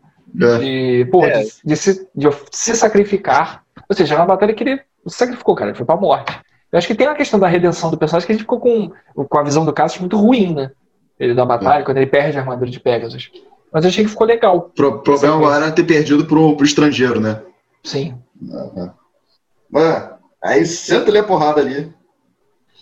[0.42, 0.58] É.
[0.58, 1.44] de, pô, É.
[1.44, 3.64] de, de se, de se sacrificar.
[3.90, 6.38] Ou seja, é uma batalha que ele se sacrificou, cara, ele foi pra morte.
[6.76, 8.92] Eu acho que tem uma questão da redenção do personagem que a gente ficou com,
[9.30, 10.72] com a visão do Cassius muito ruim, né?
[11.18, 13.32] Ele da batalha, quando ele perde a armadura de Pegasus.
[13.72, 14.72] Mas eu achei que ficou legal.
[14.76, 17.42] Pro, problema agora era ter perdido pro, pro estrangeiro, né?
[17.82, 18.18] Sim.
[19.72, 20.10] Mano,
[20.44, 21.94] aí senta ali a porrada ali.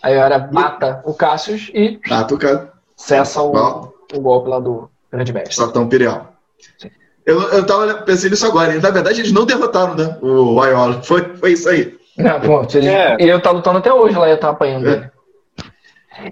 [0.01, 2.73] Aí era mata o Cassius e Ah, tu cara.
[2.97, 3.93] cessa o, Bom.
[4.11, 5.53] o golpe lá do grande mestre.
[5.53, 6.33] Saltão Imperial.
[6.79, 6.89] Sim.
[7.27, 8.73] Eu, eu tava pensando nisso agora.
[8.79, 10.17] Na verdade, eles não derrotaram, né?
[10.19, 11.03] O Aiola.
[11.03, 11.95] Foi, foi isso aí.
[12.18, 13.16] Não, pô, ele, É.
[13.20, 14.91] ele tá lutando até hoje lá e tá apanhando É.
[14.93, 15.11] ele.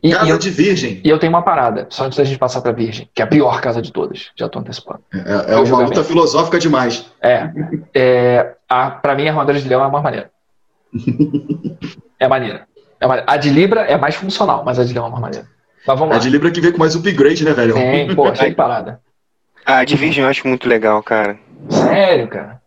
[0.04, 1.02] E, e Casa eu, de virgem.
[1.04, 3.28] e eu tenho uma parada, só antes da gente passar pra Virgem, que é a
[3.28, 4.30] pior casa de todas.
[4.38, 5.02] Já tô antecipando.
[5.12, 5.96] É, é o uma julgamento.
[5.98, 7.12] luta filosófica demais.
[7.20, 7.50] É.
[7.96, 10.30] é a, pra mim, a armadura de leão é a mais maneira.
[12.20, 12.68] É maneira.
[13.00, 13.32] É maneira.
[13.32, 15.48] A de Libra é mais funcional, mas a de leão é a mais maneira.
[15.88, 16.22] Mas vamos É lá.
[16.24, 17.74] de Libra que veio com mais upgrade, né, velho?
[17.74, 19.02] Tem, pô, achei parada.
[19.66, 21.40] A Division eu acho muito legal, cara.
[21.70, 22.61] Sério, cara.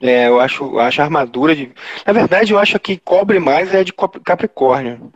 [0.00, 1.72] É, eu acho, eu acho a armadura de.
[2.06, 5.12] Na verdade, eu acho que cobre mais é a de Cap- Capricórnio.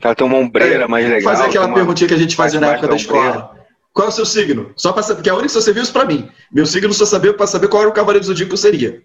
[0.00, 1.22] Ela tem uma ombreira mais legal.
[1.34, 3.56] Fazer aquela uma- perguntinha que a gente fazia na época da da escola.
[3.92, 4.72] Qual é o seu signo?
[4.76, 6.28] Só pra saber, porque a única que só serviu isso pra mim.
[6.50, 9.02] Meu signo só sabia pra saber qual era o cavaleiro do zodíaco que eu seria.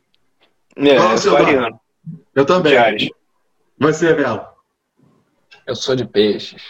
[0.78, 1.80] É, Qual é o eu seu ariano,
[2.36, 2.72] Eu também.
[2.74, 3.10] de Ares.
[3.80, 4.42] Você, Melo.
[5.66, 6.62] Eu sou de peixes.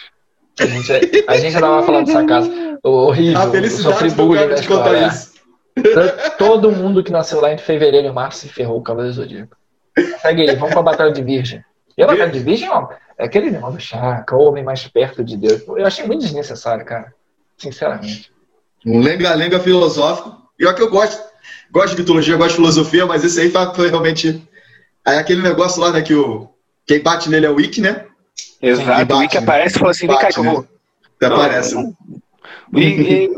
[0.58, 0.92] A gente,
[1.28, 2.50] a gente já tava falando dessa casa.
[2.82, 3.38] Horrível.
[3.40, 5.06] A felicidade do cara de contar é.
[5.08, 5.27] isso.
[6.38, 9.20] Todo mundo que nasceu lá em fevereiro e março se ferrou com o Cavaleiro do
[9.22, 9.56] Zodíaco.
[10.20, 11.64] Segue aí, vamos pra Batalha de Virgem.
[11.96, 15.36] E a Batalha de Virgem, ó, é aquele do chakra, o homem mais perto de
[15.36, 15.62] Deus.
[15.66, 17.12] Eu achei muito desnecessário, cara.
[17.56, 18.30] Sinceramente.
[18.86, 20.36] Um lenga-lenga filosófico.
[20.58, 21.20] E olha que eu gosto.
[21.70, 24.42] Gosto de mitologia, gosto de filosofia, mas esse aí foi foi realmente.
[25.04, 26.48] Aí aquele negócio lá, né, que o.
[26.86, 28.06] Quem bate nele é o Wiki, né?
[28.62, 29.42] Exato, Bate, o Wiki né?
[29.42, 30.66] aparece e fala assim: vem cá, Bate, que eu vou.
[31.16, 31.74] Até Não, parece.
[31.74, 31.96] não.
[32.74, 33.30] E, e-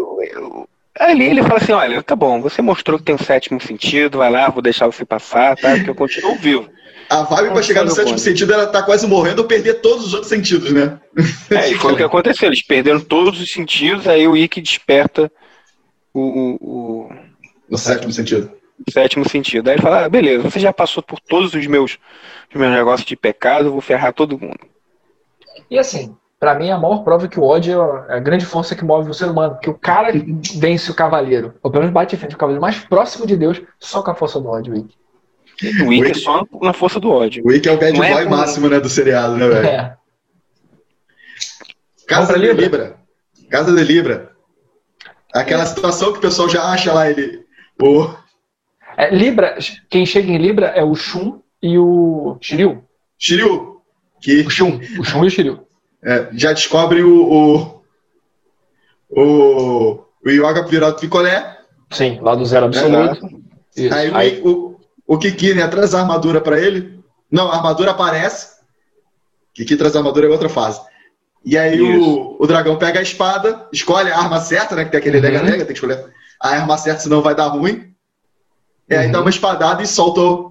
[1.07, 4.31] ali ele fala assim: olha, tá bom, você mostrou que tem um sétimo sentido, vai
[4.31, 5.71] lá, vou deixar você passar, tá?
[5.77, 6.69] Porque eu continuo vivo.
[7.09, 10.15] A vibe pra chegar no sétimo sentido era tá quase morrendo ou perder todos os
[10.15, 11.01] outros sentidos, né?
[11.51, 15.31] É, e foi o que aconteceu, eles perderam todos os sentidos, aí o Wiki desperta
[16.15, 17.11] o, o- o
[17.69, 18.53] No sétimo sentido.
[18.89, 19.69] sétimo sentido.
[19.69, 21.99] Aí ele fala: ah, beleza, você já passou por todos os meus,
[22.53, 24.61] os meus negócios de pecado, eu vou ferrar todo mundo.
[25.71, 28.75] E assim, pra mim, a maior prova é que o ódio é a grande força
[28.75, 29.55] que move o ser humano.
[29.55, 30.11] Porque o cara
[30.57, 33.61] vence o cavaleiro, ou pelo menos bate de frente o cavaleiro mais próximo de Deus,
[33.79, 34.95] só com a força do ódio, Wick.
[35.85, 37.45] O Wiki é só na força do ódio.
[37.45, 39.67] O Wiki é o bad Não é boy como- máximo, né, do seriado, né, velho?
[39.69, 39.97] É.
[42.09, 42.97] Casa de Libra.
[43.51, 44.31] Casa de Libra.
[45.33, 47.45] Aquela situação que o pessoal já acha lá, ele.
[47.81, 48.09] O...
[48.97, 49.57] É, Libra,
[49.89, 52.83] quem chega em Libra é o Shun e o Shiryu.
[53.19, 53.81] Shiryu,
[54.21, 55.67] que O Shun, o Shun e o Shiryu.
[56.03, 57.81] É, já descobre o.
[59.11, 61.59] O, o, o Yoga virado picolé.
[61.91, 63.41] Sim, lá do zero absoluto.
[63.77, 63.95] Isso.
[63.95, 67.01] Aí, Aí, o, o Kiki né, traz a armadura pra ele.
[67.31, 68.59] Não, a armadura aparece.
[69.55, 70.81] Kiki traz a armadura é outra fase.
[71.45, 74.85] E aí o, o dragão pega a espada, escolhe a arma certa, né?
[74.85, 75.23] Que tem aquele Uhum.
[75.23, 76.05] lega-lega, tem que escolher
[76.41, 77.93] a arma certa, senão vai dar ruim.
[78.89, 79.13] E aí Uhum.
[79.13, 80.51] dá uma espadada e solta o,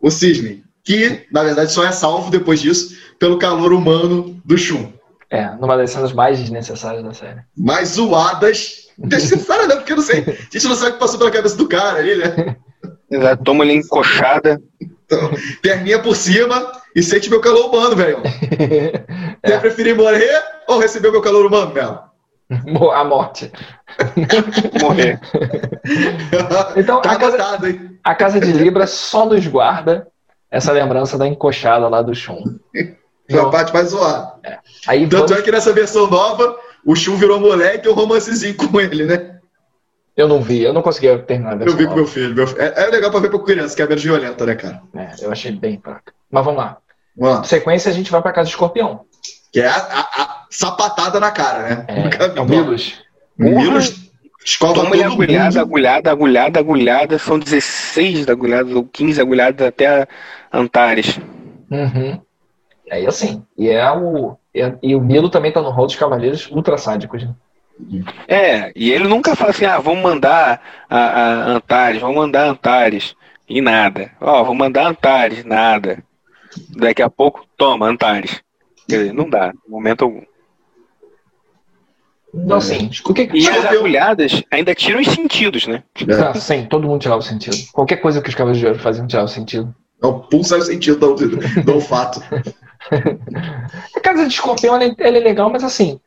[0.00, 0.64] o cisne.
[0.86, 4.92] Que, na verdade, só é salvo depois disso pelo calor humano do Shun.
[5.28, 7.40] é, numa das cenas mais desnecessárias da série.
[7.58, 8.86] Mais zoadas.
[8.96, 10.20] Desnecessária não, porque eu não sei.
[10.20, 12.56] A gente não sabe o que passou pela cabeça do cara ali, né?
[13.10, 14.62] Exato, toma ele encoxada.
[14.80, 15.30] Então,
[15.60, 18.18] perninha por cima e sente meu calor humano, velho.
[19.42, 19.48] É.
[19.50, 22.00] Você preferir morrer ou receber meu calor humano, velho?
[22.92, 23.50] a morte.
[24.80, 25.20] Morrer.
[26.76, 27.98] Então, tá a casa, hein?
[28.02, 30.08] a casa de Libra só nos guarda
[30.56, 32.42] essa lembrança da encoxada lá do Shun.
[33.30, 34.34] Foi a parte mais zoada.
[34.86, 38.54] Aí Tanto vamos- é que nessa versão nova, o Shun virou moleque e um romancezinho
[38.56, 39.32] com ele, né?
[40.16, 41.96] eu não vi, eu não conseguia terminar a Eu versão vi com nova.
[42.02, 42.34] meu filho.
[42.34, 44.80] Meu É, é legal pra ver pra criança, que é menos violenta, né, cara?
[44.94, 46.10] É, eu achei bem fraca.
[46.30, 46.78] Mas vamos lá.
[47.14, 47.44] Vamos lá.
[47.44, 49.02] Sequência, a gente vai pra casa de escorpião.
[49.52, 51.84] Que é a, a- a sapatada na cara, né?
[51.88, 52.94] É, é o Milos.
[53.36, 54.05] Milos
[54.46, 55.60] escova Toma todo agulhada, mundo.
[55.60, 57.18] agulhada, agulhada, agulhada.
[57.18, 60.08] São 16 agulhadas ou 15 agulhadas até a
[60.52, 61.18] Antares.
[61.70, 62.20] Uhum.
[62.88, 63.44] É e assim.
[63.58, 64.36] E é o.
[64.54, 67.24] E, e o Milo também tá no rol dos cavaleiros ultra sádicos.
[67.24, 67.34] né?
[68.26, 72.50] É, e ele nunca fala assim, ah, vamos mandar a, a Antares, vamos mandar a
[72.50, 73.14] Antares.
[73.48, 74.10] E nada.
[74.20, 76.02] Ó, vou mandar a Antares, nada.
[76.70, 78.42] Daqui a pouco, toma, Antares.
[78.88, 80.22] Quer dizer, não dá, momento algum.
[82.44, 85.82] Então, assim, o que E as agulhadas ainda tiram os sentidos, né?
[86.10, 87.56] Ah, sim, todo mundo tirava o sentido.
[87.72, 89.74] Qualquer coisa que os cavaleiros de ouro faziam tirava o sentido.
[90.02, 92.22] É o pulso é o sentido do, do olfato.
[93.96, 95.98] A casa de escorpião ela é, ela é legal, mas assim,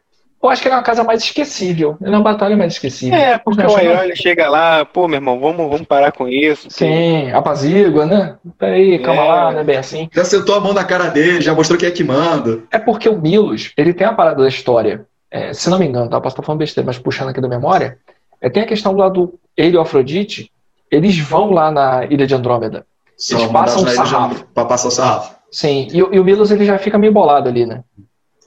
[0.41, 1.97] eu acho que ela é uma casa mais esquecível.
[2.01, 3.17] Ela é uma batalha mais esquecível.
[3.17, 6.67] É, porque o que- Ayoli chega lá, pô, meu irmão, vamos, vamos parar com isso.
[6.69, 8.35] Sim, apazigua, né?
[8.57, 9.25] Peraí, calma É.
[9.27, 10.09] lá, não é bem assim.
[10.13, 12.59] Já sentou a mão na cara dele, já mostrou quem é que manda.
[12.71, 16.09] É porque o Milos, ele tem a parada da história, é, se não me engano,
[16.09, 16.19] tá?
[16.19, 17.97] Posso estar falando besteira, mas puxando aqui da memória,
[18.41, 20.51] é, tem a questão lá do ele e o Afrodite,
[20.91, 22.85] eles vão lá na Ilha de Andrômeda.
[23.17, 24.45] Só passam mandados na ilha sarrafo.
[24.53, 25.35] Pra passar o sarrafo.
[25.51, 27.83] Sim, e, o- e o Milos ele já fica meio bolado ali, né?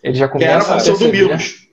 [0.03, 1.69] Ele já Que começa era a função do Milos.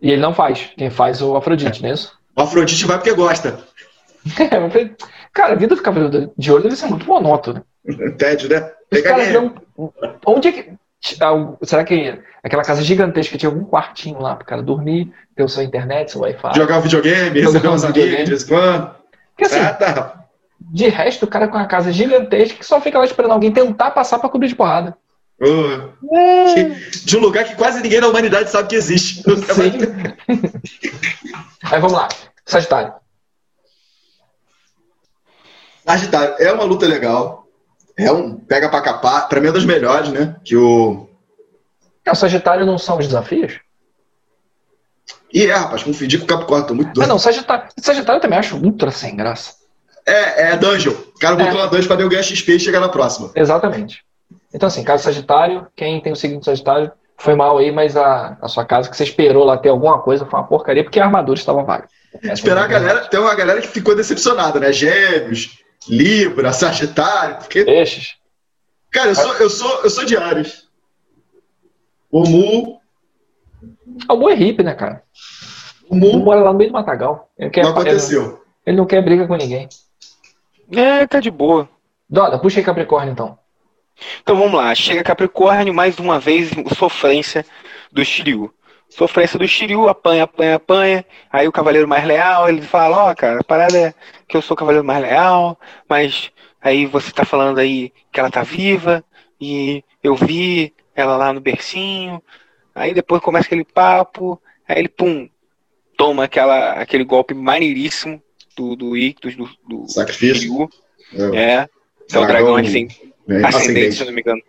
[0.00, 0.70] E ele não faz.
[0.76, 2.18] Quem faz é o Afrodite, não é isso?
[2.36, 3.60] O Afrodite vai porque gosta.
[4.38, 4.90] É,
[5.32, 7.64] Cara, a vida do Cavaleiro de Ouro deve ser muito monótona.
[8.18, 8.60] Tédio, né?
[8.60, 9.52] Os Pega caras ninguém.
[9.76, 9.92] não.
[10.26, 10.72] Onde é que.
[11.20, 15.48] Algo- Será que aquela casa gigantesca tinha algum quartinho lá pro cara dormir, ter o
[15.48, 16.54] seu internet, seu Wi-Fi?
[16.54, 18.94] Jogar videogame, receber um uns amigos de vez em quando.
[19.36, 20.24] Porque assim, Ah, tá.
[20.60, 23.90] de resto, o cara com uma casa gigantesca que só fica lá esperando alguém tentar
[23.90, 24.96] passar pra cobrir de porrada.
[25.40, 29.24] Ô, que- De um lugar que quase ninguém na humanidade sabe que existe.
[31.64, 32.06] Aí vamos lá.
[32.46, 32.92] Sagitário.
[35.84, 37.41] Sagitário, é uma luta legal.
[37.96, 39.28] É um pega pra capar.
[39.28, 40.36] Pra mim é das melhores, né?
[40.44, 41.08] Que o.
[42.04, 43.60] É, o Sagitário não são os desafios?
[45.32, 47.08] E é, rapaz, confundi com o Capricórnio, tô muito Ah, doido.
[47.08, 47.68] não, Sagitário.
[47.78, 49.54] Sagitário eu também acho ultra sem graça.
[50.04, 50.92] É, é dungeon.
[50.92, 51.62] O cara botou É.
[51.62, 53.30] uma dungeon pra eu ganhar XP e chegar na próxima.
[53.34, 54.04] Exatamente.
[54.52, 58.48] Então, assim, caso Sagitário, quem tem o de Sagitário, foi mal aí, mas a, a
[58.48, 61.38] sua casa que você esperou lá ter alguma coisa foi uma porcaria, porque a armadura
[61.38, 61.86] estava vaga.
[62.22, 63.00] Essa Esperar a galera.
[63.06, 64.70] Tem uma galera que ficou decepcionada, né?
[64.72, 67.36] Gêmeos, Libra, Sagitário.
[67.38, 68.16] Porque, Peixes.
[68.90, 70.68] cara, eu sou, eu sou, eu sou de Ares.
[72.10, 72.80] O Mu.
[74.08, 75.02] Ah, O Mu é hippie, né, cara?
[75.88, 77.30] O O Mu mora lá no meio do Matagal.
[77.38, 78.42] Ele, quer, não aconteceu.
[78.66, 79.68] ele não quer briga com ninguém.
[80.70, 81.68] É, tá de boa.
[82.08, 83.38] Doda, puxa aí Capricórnio, então.
[84.22, 87.44] Então vamos lá, chega Capricórnio, mais uma vez, sofrência
[87.92, 88.52] do Shiryu.
[88.96, 91.06] Sofrência do Shiryu, apanha, apanha, apanha.
[91.30, 93.94] Aí o Cavaleiro Mais Leal, ele fala, ó, cara, a parada é
[94.28, 96.30] que eu sou o Cavaleiro Mais Leal, mas
[96.60, 99.02] aí você tá falando aí que ela tá viva,
[99.40, 102.22] e eu vi ela lá no bercinho.
[102.74, 105.26] Aí depois começa aquele papo, aí ele, pum,
[105.96, 108.22] toma aquela, aquele golpe maneiríssimo
[108.54, 110.34] do, do Ictus, do, do Sacrifício.
[110.34, 110.70] Shiryu.
[111.34, 111.54] É.
[111.54, 111.68] É,
[112.12, 113.12] é o dragão ascendente.
[113.26, 114.42] É, Ascendente, se eu não me engano.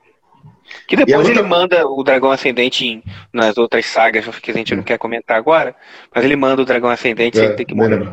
[0.87, 4.53] Que depois a outra- ele manda o dragão ascendente em- nas outras sagas, que a
[4.53, 5.75] gente não quer comentar agora,
[6.13, 8.09] mas ele manda o dragão ascendente sem É, ter que morrer.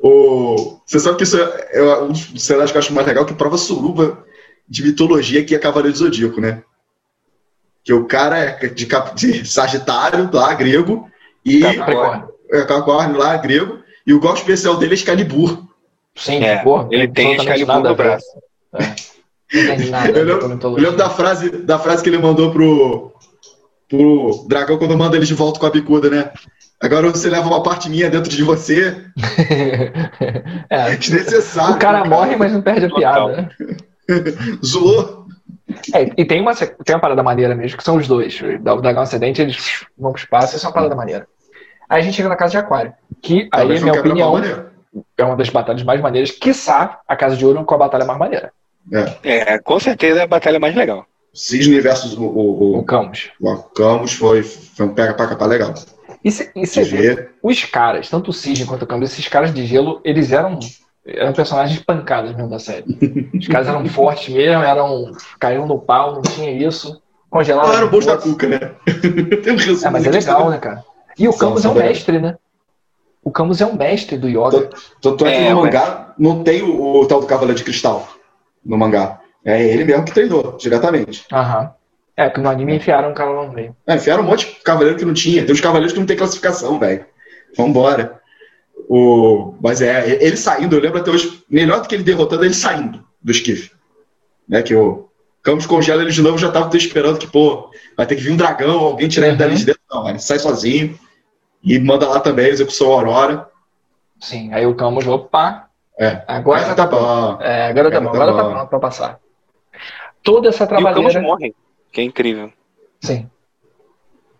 [0.00, 0.78] O...
[0.84, 3.32] Você sabe que isso é, é um dos cenários que eu acho mais legal, que
[3.34, 4.22] prova suruba
[4.68, 6.62] de mitologia que é Cavaleiro do Zodíaco, né?
[7.82, 11.10] Que o cara é de, cap- de Sagitário, lá, grego,
[11.44, 12.28] e Capricórnio.
[12.50, 15.64] é Capricórnio lá, grego, e o golpe especial dele é Excalibur.
[16.14, 18.26] Sim, É, porra, ele tem Excalibur no braço.
[18.74, 18.94] É.
[19.52, 23.12] Não tem nada a Eu lembro, eu da frase, da frase que ele mandou pro,
[23.88, 26.30] pro dragão quando manda ele de volta com a bicuda, né?
[26.80, 29.04] Agora você leva uma parte minha dentro de você.
[30.68, 31.76] é, Desnecessário.
[31.76, 32.10] o cara cara.
[32.10, 33.00] morre, mas não perde a Total.
[33.00, 33.48] piada, né?
[34.64, 35.24] Zoou.
[35.94, 38.38] É, e tem uma, tem uma parada maneira mesmo, que são os dois.
[38.40, 41.26] O Dragão Ascendente, eles vão pro espaço, isso é uma parada maneira.
[41.88, 42.92] Aí a gente chega na Casa de Aquário,
[43.22, 44.34] que aí, minha opinião,
[45.16, 48.18] é uma das batalhas mais maneiras, quiçá a Casa de Ouro com a batalha mais
[48.18, 48.52] maneira.
[49.22, 51.06] É, com certeza é a batalha mais legal.
[51.32, 53.30] Cisne versus o, o, O o, Camus.
[53.40, 55.74] o Camus foi, foi um pega pra capar legal.
[56.24, 60.00] E você vê, os caras, tanto o Cisne quanto o Camus, esses caras de gelo,
[60.04, 60.58] eles eram,
[61.04, 62.84] eram personagens pancadas mesmo da série.
[63.38, 65.10] Os caras eram fortes mesmo, eram,
[65.40, 67.02] caíam no pau, não tinha isso.
[67.28, 67.70] Congelavam.
[67.70, 68.58] Não era o bolso da cuca, né?
[69.42, 70.50] Tem um resumo É, mas é legal, sabe?
[70.52, 70.84] né, cara?
[71.18, 72.36] E o São- Camus é um mestre, né?
[73.24, 74.70] O Camus é um mestre do yoga.
[75.02, 75.64] Tanto é que É, no ué.
[75.66, 78.06] mangá não tem o, o tal do Cavaleiro de Cristal.
[78.64, 79.20] No mangá.
[79.44, 81.24] É ele mesmo que treinou, diretamente.
[81.32, 81.72] Aham.
[82.16, 83.76] É, porque no anime enfiaram um cara lá no meio.
[83.86, 85.44] É, enfiaram um monte de cavaleiro que não tinha.
[85.44, 87.04] Tem uns cavaleiros que não tem classificação, velho.
[87.56, 88.20] Vambora.
[88.88, 89.54] O...
[89.60, 93.04] Mas é, ele saindo, eu lembro até hoje, melhor do que ele derrotando, ele saindo
[93.20, 93.72] do esquife.
[94.48, 95.08] Né, que o
[95.42, 98.36] Campos congela ele de novo, já tava esperando que, pô, vai ter que vir um
[98.36, 99.38] dragão, alguém tirar ele Uhum.
[99.38, 99.80] dali de dentro.
[99.90, 100.98] Não, ele sai sozinho
[101.62, 103.48] e manda lá também execução Aurora.
[104.20, 105.68] Sim, aí o Camus, opa,
[105.98, 106.22] É.
[106.26, 107.36] agora já tá bom.
[107.36, 107.42] bom.
[107.42, 108.50] É, agora tá Agora bom, agora tá bom.
[108.54, 109.20] pronto pra passar.
[110.22, 111.20] Toda essa E o trabalheira.
[111.20, 111.54] morre,
[111.92, 112.52] que é incrível.
[113.00, 113.30] Sim.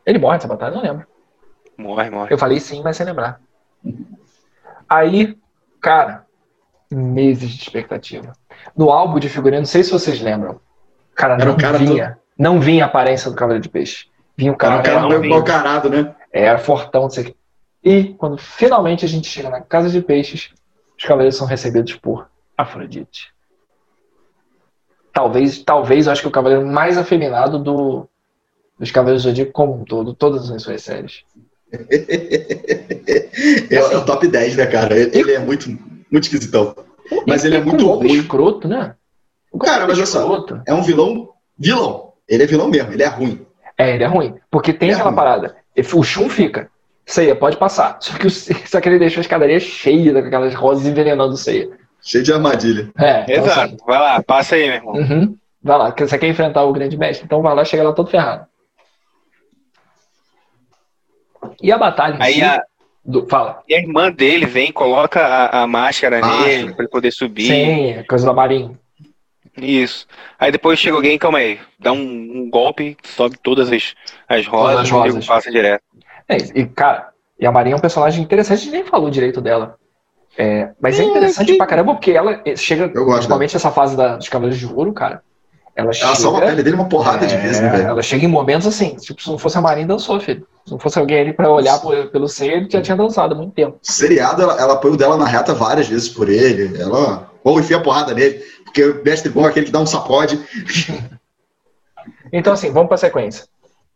[0.05, 0.75] Ele morre nessa batalha?
[0.75, 1.07] Não lembro.
[1.77, 2.33] Morre, morre.
[2.33, 3.41] Eu falei sim, mas sem lembrar.
[4.89, 5.37] Aí,
[5.81, 6.27] cara,
[6.91, 8.33] meses de expectativa.
[8.77, 10.61] No álbum de figurino, não sei se vocês lembram.
[11.15, 12.19] Cara, Era não o cara vinha.
[12.39, 14.07] Não vinha a aparência do Cavaleiro de Peixe.
[14.37, 15.29] Vinha o Cara, cara, um cara meio vi.
[15.29, 16.15] mal carado, né?
[16.33, 17.37] era fortão, não sei o quê.
[17.85, 20.53] E quando finalmente a gente chega na Casa de Peixes,
[20.99, 23.33] os cavaleiros são recebidos por Afrodite.
[25.13, 28.09] Talvez, talvez, eu acho que o cavaleiro mais afeminado do,
[28.79, 31.23] dos Cavaleiros do Zodíaco como um todo, todas as suas séries.
[33.71, 34.97] É, é o top 10, né, cara?
[34.99, 35.69] Ele, ele é muito,
[36.11, 36.75] muito esquisitão.
[37.27, 38.19] Mas ele é muito golpe ruim.
[38.19, 38.95] escroto, né?
[39.53, 40.47] O Cara, mas olha só.
[40.67, 42.13] É um vilão, vilão.
[42.29, 43.47] Ele é vilão mesmo, ele é ruim.
[43.79, 44.35] É, ele é ruim.
[44.51, 45.17] Porque tem É aquela ruim.
[45.17, 45.57] parada.
[45.95, 46.71] O Shun fica.
[47.07, 47.99] Ceia, pode passar.
[48.03, 51.69] Só que, o, só que ele deixou a escadaria cheia daquelas rosas envenenando o Ceia.
[52.03, 52.91] Cheio de armadilha.
[52.99, 53.77] É, então, assim, Exato.
[53.87, 54.95] Vai lá, passa aí, meu irmão.
[54.95, 55.37] uhum.
[55.63, 58.11] Vai lá, que você quer enfrentar o grande mestre, então vai lá, chega lá todo
[58.11, 58.47] ferrado.
[61.63, 62.63] E a batalha Aí a,
[63.05, 63.63] do- fala.
[63.69, 66.47] e a irmã dele vem, coloca a, a máscara Máscara.
[66.47, 67.47] nele pra ele poder subir.
[67.47, 68.73] Sim, coisa da Marinha.
[69.57, 70.07] Isso.
[70.39, 73.95] Aí depois chega alguém, calma aí, dá um, um golpe, sobe todas as,
[74.29, 75.27] as rosas, as e o nego rosas.
[75.27, 75.83] passa direto.
[76.29, 79.41] É, e, cara, e a Marinha é um personagem interessante, a gente nem falou direito
[79.41, 79.77] dela.
[80.37, 83.97] É, mas é interessante pra caramba, porque ela eh, chega, Eu gosto principalmente essa fase
[83.97, 85.23] da, dos Cavaleiros de Ouro, cara.
[85.77, 86.15] Ela, Ela chega.
[86.17, 87.89] salva a pele dele uma porrada de vezes, né, É, velho?
[87.89, 90.47] ela chega em momentos assim, tipo, se não fosse a Marinha, dançou, filho.
[90.65, 93.37] Se não fosse alguém ali pra olhar por- pelo seio, ele já tinha dançado há
[93.37, 93.77] muito tempo.
[93.83, 96.81] Seriado, ela, ela apoia o dela na reta várias vezes por ele.
[96.81, 97.31] Ela.
[97.45, 100.41] Ou enfia a porrada nele, porque o mestre bom é aquele que dá um sacode.
[102.33, 103.45] Então, assim, vamos pra sequência.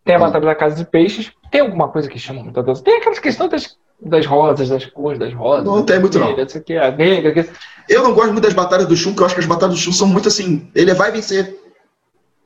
[0.08, 0.18] Tem a.
[0.18, 1.30] Batalha da Casa de Peixes.
[1.50, 2.82] Tem alguma coisa que chama muita atenção?
[2.82, 5.66] Tem aquelas questões das, das rosas, das cores das rosas.
[5.66, 6.34] Não tem muito, não.
[6.40, 7.30] Isso aqui, a negra.
[7.32, 7.50] que-
[7.88, 9.80] Eu não gosto muito das batalhas do Shun, porque eu acho que as batalhas do
[9.80, 10.70] Shun são muito assim.
[10.74, 11.54] Ele vai vencer.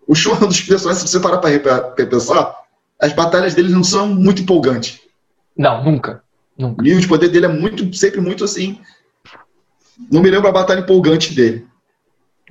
[0.09, 2.53] O Shun é um dos personagens, se você parar pra, pensar,
[3.01, 5.01] as batalhas dele não são muito empolgantes.
[5.57, 6.23] Não, nunca.
[6.59, 6.83] O Nunca.
[6.83, 8.81] nível de poder dele é muito, sempre muito assim.
[10.11, 11.67] Não me lembro a batalha empolgante dele.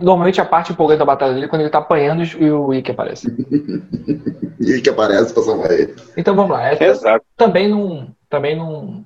[0.02, 2.92] Normalmente a parte empolgante da batalha dele é quando ele tá apanhando e o Ikki
[2.92, 3.28] aparece.
[4.60, 5.96] E que aparece pra salvar ele.
[6.16, 6.68] Então vamos lá.
[6.70, 7.26] Essa Exato.
[7.36, 8.10] também não.
[8.30, 9.04] Também não.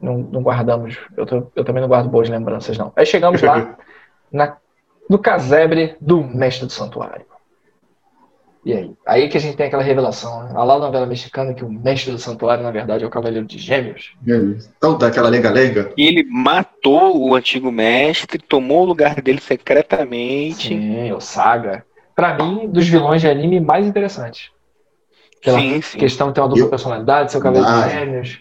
[0.00, 0.98] Não, não guardamos.
[1.14, 2.90] Eu, tô- eu também não guardo boas lembranças, não.
[2.96, 3.76] Aí chegamos lá
[4.32, 4.56] na,
[5.08, 7.26] no casebre do mestre do santuário.
[8.64, 8.92] E aí?
[9.06, 10.52] Aí que a gente tem aquela revelação, né?
[10.54, 13.46] A lá na novela mexicana que o mestre do santuário, na verdade, é o cavaleiro
[13.46, 14.14] de gêmeos.
[14.78, 15.92] Então, daquela lenga-lenga.
[15.96, 20.68] E ele matou o antigo mestre, tomou o lugar dele secretamente.
[20.68, 21.84] Sim, o Saga.
[22.16, 24.50] Pra mim, dos vilões de anime mais interessantes.
[25.42, 25.98] Pela Sim, sim.
[25.98, 27.86] questão de ter uma dupla Eu- personalidade, ser o cavaleiro Ah.
[27.86, 28.38] de gêmeos.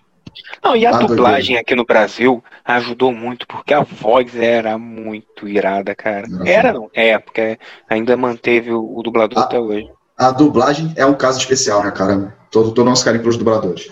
[0.63, 5.47] Não, e a Ah, dublagem aqui no Brasil ajudou muito, porque a voz era muito
[5.47, 6.25] irada, cara.
[6.27, 6.49] Nossa.
[6.49, 6.89] Era, não?
[6.93, 7.59] É, porque
[7.89, 9.43] ainda manteve o, o dublador Ah.
[9.43, 9.87] até hoje.
[10.17, 12.35] A dublagem é um caso especial, né, cara?
[12.51, 13.91] Todo, todo nosso carinho pros dubladores.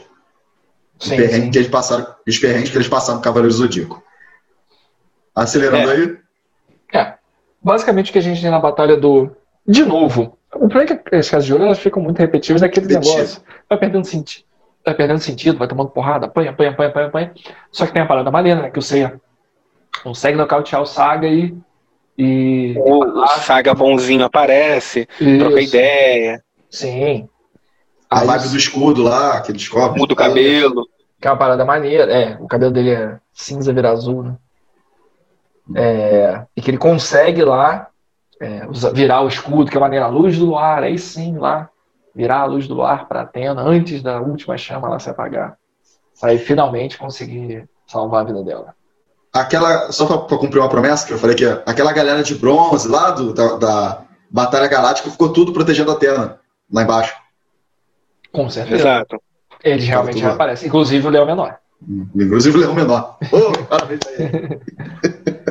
[0.99, 1.51] Os Sim, sim.
[1.51, 4.03] que eles passaram, os perrengues que eles passaram no Cavaleiro do Zodíaco.
[5.35, 5.93] Acelerando É.
[5.93, 6.17] aí,
[6.93, 7.13] É.
[7.63, 9.31] Basicamente o que a gente tem na batalha do.
[9.67, 10.37] De novo.
[10.53, 13.15] O problema é que as casas de ouro elas ficam muito repetitivas naquele Repetido.
[13.15, 13.41] negócio.
[13.69, 14.45] Vai perdendo sentido.
[14.83, 17.33] Vai perdendo sentido, vai tomando porrada, apanha, apanha, apanha, apanha, apanha.
[17.71, 18.69] Só que tem a parada maneira, né?
[18.71, 19.21] Que o Seiya
[20.03, 21.55] consegue nocautear o Saga e.
[22.17, 22.75] E.
[22.77, 25.07] O Saga bonzinho aparece,
[25.39, 25.75] troca Isso.
[25.75, 27.27] ideia, Sim.
[28.09, 29.99] a Aí, vibe do escudo lá, que ele descobre.
[29.99, 30.85] muda o cabelo.
[31.19, 32.11] Que é uma parada maneira.
[32.11, 34.37] É, o cabelo dele é cinza vira azul, né?
[35.75, 37.87] É, e que ele consegue lá
[38.41, 41.69] é, virar o escudo, que é maneira a luz do luar, aí sim lá,
[42.13, 45.57] virar a luz do luar para Atena antes da última chama lá se apagar.
[46.21, 48.75] Aí finalmente conseguir salvar a vida dela.
[49.33, 52.87] Aquela, só pra, pra cumprir uma promessa que eu falei que aquela galera de bronze
[52.87, 56.39] lá do, da, da Batalha Galáctica ficou tudo protegendo a Atena,
[56.71, 57.15] lá embaixo.
[58.31, 58.81] Com certeza.
[58.81, 59.21] Exato.
[59.63, 60.29] Eles realmente tudo lá.
[60.29, 60.67] reaparecem.
[60.67, 61.57] Inclusive o Leão Menor.
[62.15, 63.17] Inclusive o Leão Menor.
[63.31, 64.59] Ô, parabéns aí.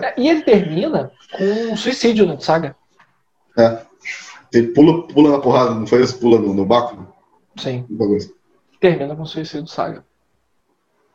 [0.02, 2.76] É, E ele termina com um suicídio no Saga.
[4.52, 6.18] Ele pula, pula na porrada, não foi isso?
[6.18, 7.06] Pula no, no Baco?
[7.56, 7.86] Sim.
[8.16, 8.32] Assim.
[8.80, 10.04] termina com o suicídio do Saga.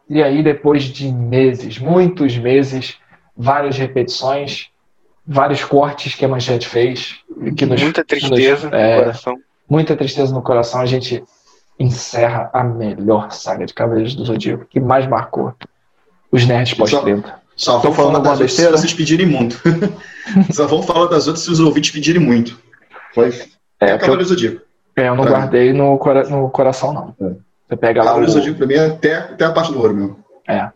[0.09, 2.95] E aí, depois de meses, muitos meses,
[3.35, 4.67] várias repetições,
[5.25, 7.15] vários cortes que a Manchete fez,
[7.57, 9.37] que nos- Muita que nos- tristeza é, no coração.
[9.69, 11.23] muita tristeza no coração, a gente
[11.79, 15.53] encerra a melhor saga de Cavaleiros do Zodíaco, que mais marcou
[16.31, 17.23] os nerds pós-30.
[17.55, 19.59] Só falando falar das outras se vocês pedirem muito.
[20.51, 22.59] Só vamos falar das outras se os ouvintes pedirem muito.
[23.13, 23.29] Foi.
[23.29, 23.37] É, É,
[23.79, 24.61] porque eu, Cavaleiro Zodíaco.
[24.95, 25.97] é, eu não guardei no,
[26.29, 27.15] no coração, não.
[27.27, 27.33] É.
[27.67, 29.93] Você pega lá Cavaleiro o, Zodíaco pra mim é até, até a parte do ouro
[29.95, 30.19] mesmo.
[30.47, 30.69] é,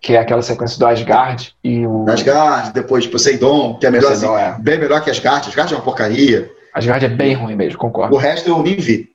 [0.00, 4.34] que é aquela sequência do Asgard e o Asgard, depois Poseidon, que é melhor Poseidon,
[4.36, 4.62] assim, é.
[4.62, 5.48] bem melhor que Asgard.
[5.48, 6.50] Asgard é uma porcaria.
[6.72, 8.14] Asgard é bem ruim mesmo, concordo.
[8.14, 9.10] O resto eu nem vi.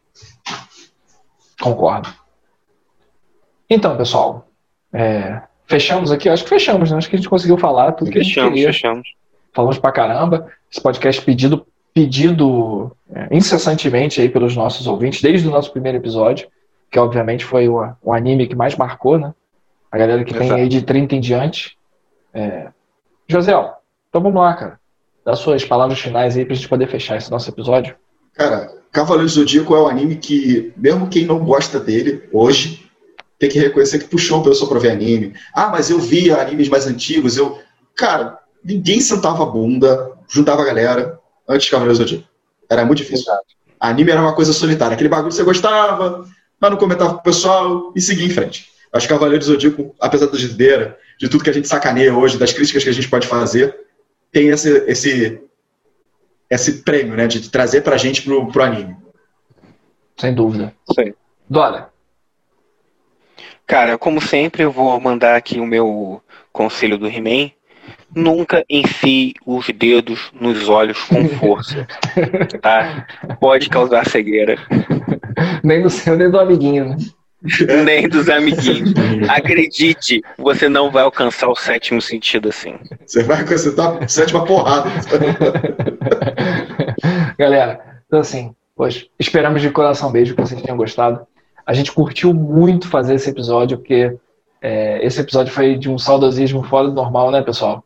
[1.61, 2.09] Concordo.
[3.69, 4.47] Então, pessoal,
[4.93, 6.29] é, fechamos aqui.
[6.29, 6.97] Acho que fechamos, né?
[6.97, 8.67] Acho que a gente conseguiu falar tudo que a gente Fechamos, queria.
[8.67, 9.07] fechamos.
[9.53, 10.51] Falamos pra caramba.
[10.71, 16.47] Esse podcast pedido, pedido é, incessantemente aí pelos nossos ouvintes, desde o nosso primeiro episódio,
[16.95, 19.33] que obviamente foi o, o anime que mais marcou, né?
[19.91, 20.61] A galera que tem Exato.
[20.61, 21.77] aí de 30 em diante.
[22.33, 22.69] É...
[23.27, 23.73] Josel,
[24.07, 24.79] então vamos lá, cara.
[25.25, 27.97] Dá suas palavras finais aí pra gente poder fechar esse nosso episódio.
[28.33, 32.89] Cara, Cavaleiro do Zodíaco é um anime que, mesmo quem não gosta dele hoje,
[33.37, 35.33] tem que reconhecer que puxou a pessoa pra ver anime.
[35.53, 37.59] Ah, mas eu via animes mais antigos, eu.
[37.93, 42.29] Cara, ninguém sentava a bunda, juntava a galera antes de Cavaleiro do Zodíaco.
[42.69, 43.33] Era muito difícil.
[43.81, 44.93] Anime era uma coisa solitária.
[44.93, 46.25] Aquele bagulho que você gostava,
[46.59, 48.69] mas não comentava com o pessoal e seguia em frente.
[48.91, 52.37] Acho que Cavaleiro do Zodíaco, apesar da gideira, de tudo que a gente sacaneia hoje,
[52.37, 53.75] das críticas que a gente pode fazer,
[54.31, 55.41] tem esse, esse,
[56.49, 58.95] esse prêmio, né, de trazer pra gente pro, pro anime.
[60.17, 60.73] Sem dúvida.
[60.89, 61.13] Isso aí.
[61.49, 61.89] Dora,
[63.67, 66.21] Cara, como sempre, eu vou mandar aqui o meu
[66.53, 67.51] conselho do He-Man,
[68.15, 71.85] Nunca enfie os dedos nos olhos com força,
[72.61, 73.05] tá?
[73.39, 74.57] Pode causar cegueira.
[75.63, 76.97] nem do seu, nem do amiguinho, né?
[77.83, 78.93] Nem dos amiguinhos.
[79.29, 82.75] Acredite, você não vai alcançar o sétimo sentido assim.
[83.05, 84.89] Você vai acertar a sétima porrada.
[87.37, 91.27] Galera, então assim, pois, esperamos de coração beijo que vocês tenham gostado.
[91.65, 94.15] A gente curtiu muito fazer esse episódio, porque
[94.61, 97.83] é, esse episódio foi de um saudosismo fora do normal, né, pessoal?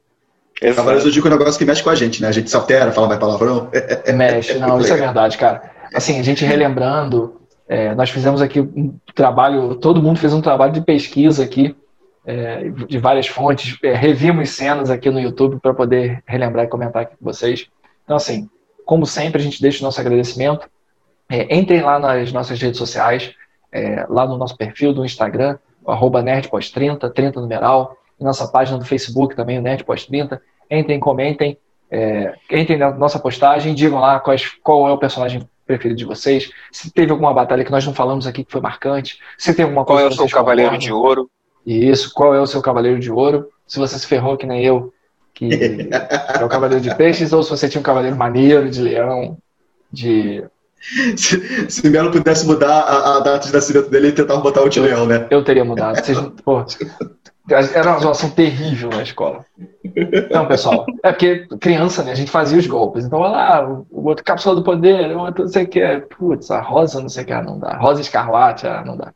[0.59, 2.27] Cavaleiros eu digo um negócio que mexe com a gente, né?
[2.27, 3.69] A gente se altera, fala mais palavrão.
[4.13, 5.71] Mexe, não, isso é verdade, cara.
[5.93, 10.73] Assim, a gente relembrando, é, nós fizemos aqui um trabalho, todo mundo fez um trabalho
[10.73, 11.75] de pesquisa aqui,
[12.25, 17.03] é, de várias fontes, é, revimos cenas aqui no YouTube para poder relembrar e comentar
[17.03, 17.67] aqui com vocês.
[18.03, 18.49] Então, assim,
[18.85, 20.67] como sempre, a gente deixa o nosso agradecimento.
[21.29, 23.33] É, entrem lá nas nossas redes sociais,
[23.71, 25.57] é, lá no nosso perfil do Instagram,
[25.87, 30.39] arroba nerdpós30, 30 numeral, nossa página do Facebook também, o nerdpós30.
[30.69, 31.57] Entrem, comentem,
[31.89, 36.51] é, entrem na nossa postagem, digam lá quais, qual é o personagem preferido de vocês,
[36.71, 39.85] se teve alguma batalha que nós não falamos aqui que foi marcante, se tem alguma
[39.85, 40.01] coisa.
[40.01, 41.29] Qual é o seu cavaleiro de ouro?
[41.63, 43.49] Isso, qual é o seu cavaleiro de ouro?
[43.67, 44.91] Se você se ferrou que nem eu,
[45.31, 45.47] que
[45.93, 49.37] é o cavaleiro de peixes, ou se você tinha um cavaleiro maneiro, de leão,
[49.91, 50.43] de
[51.15, 54.61] se, se o Melo pudesse mudar a, a, data de nascimento dele, ele tentava botar
[54.61, 55.27] o de leão, né?
[55.29, 56.03] Eu teria mudado.
[56.03, 56.65] Vocês, pô,
[57.49, 59.45] era uma situação terrível na escola.
[59.83, 62.11] Então, pessoal, é porque criança, né?
[62.11, 63.05] A gente fazia os golpes.
[63.05, 66.03] Então, olha lá, o outro cápsula do poder, o outro não sei o que.
[66.17, 67.77] Putz, a rosa não sei o que, não dá.
[67.77, 69.13] Rosa escarlate, ah, não dá.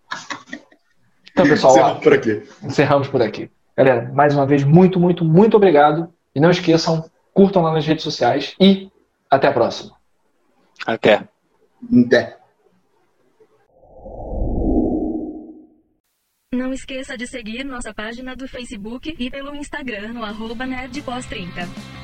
[1.32, 2.44] Então, pessoal, encerramos ó, por aqui.
[2.64, 3.50] Encerramos por aqui.
[3.76, 6.10] Galera, mais uma vez, muito, muito, muito obrigado.
[6.36, 8.92] E não esqueçam, curtam lá nas redes sociais e
[9.30, 9.94] até a próxima.
[10.86, 11.28] Até.
[16.54, 22.03] Não esqueça de seguir nossa página do Facebook e pelo Instagram no arroba nerdpós30.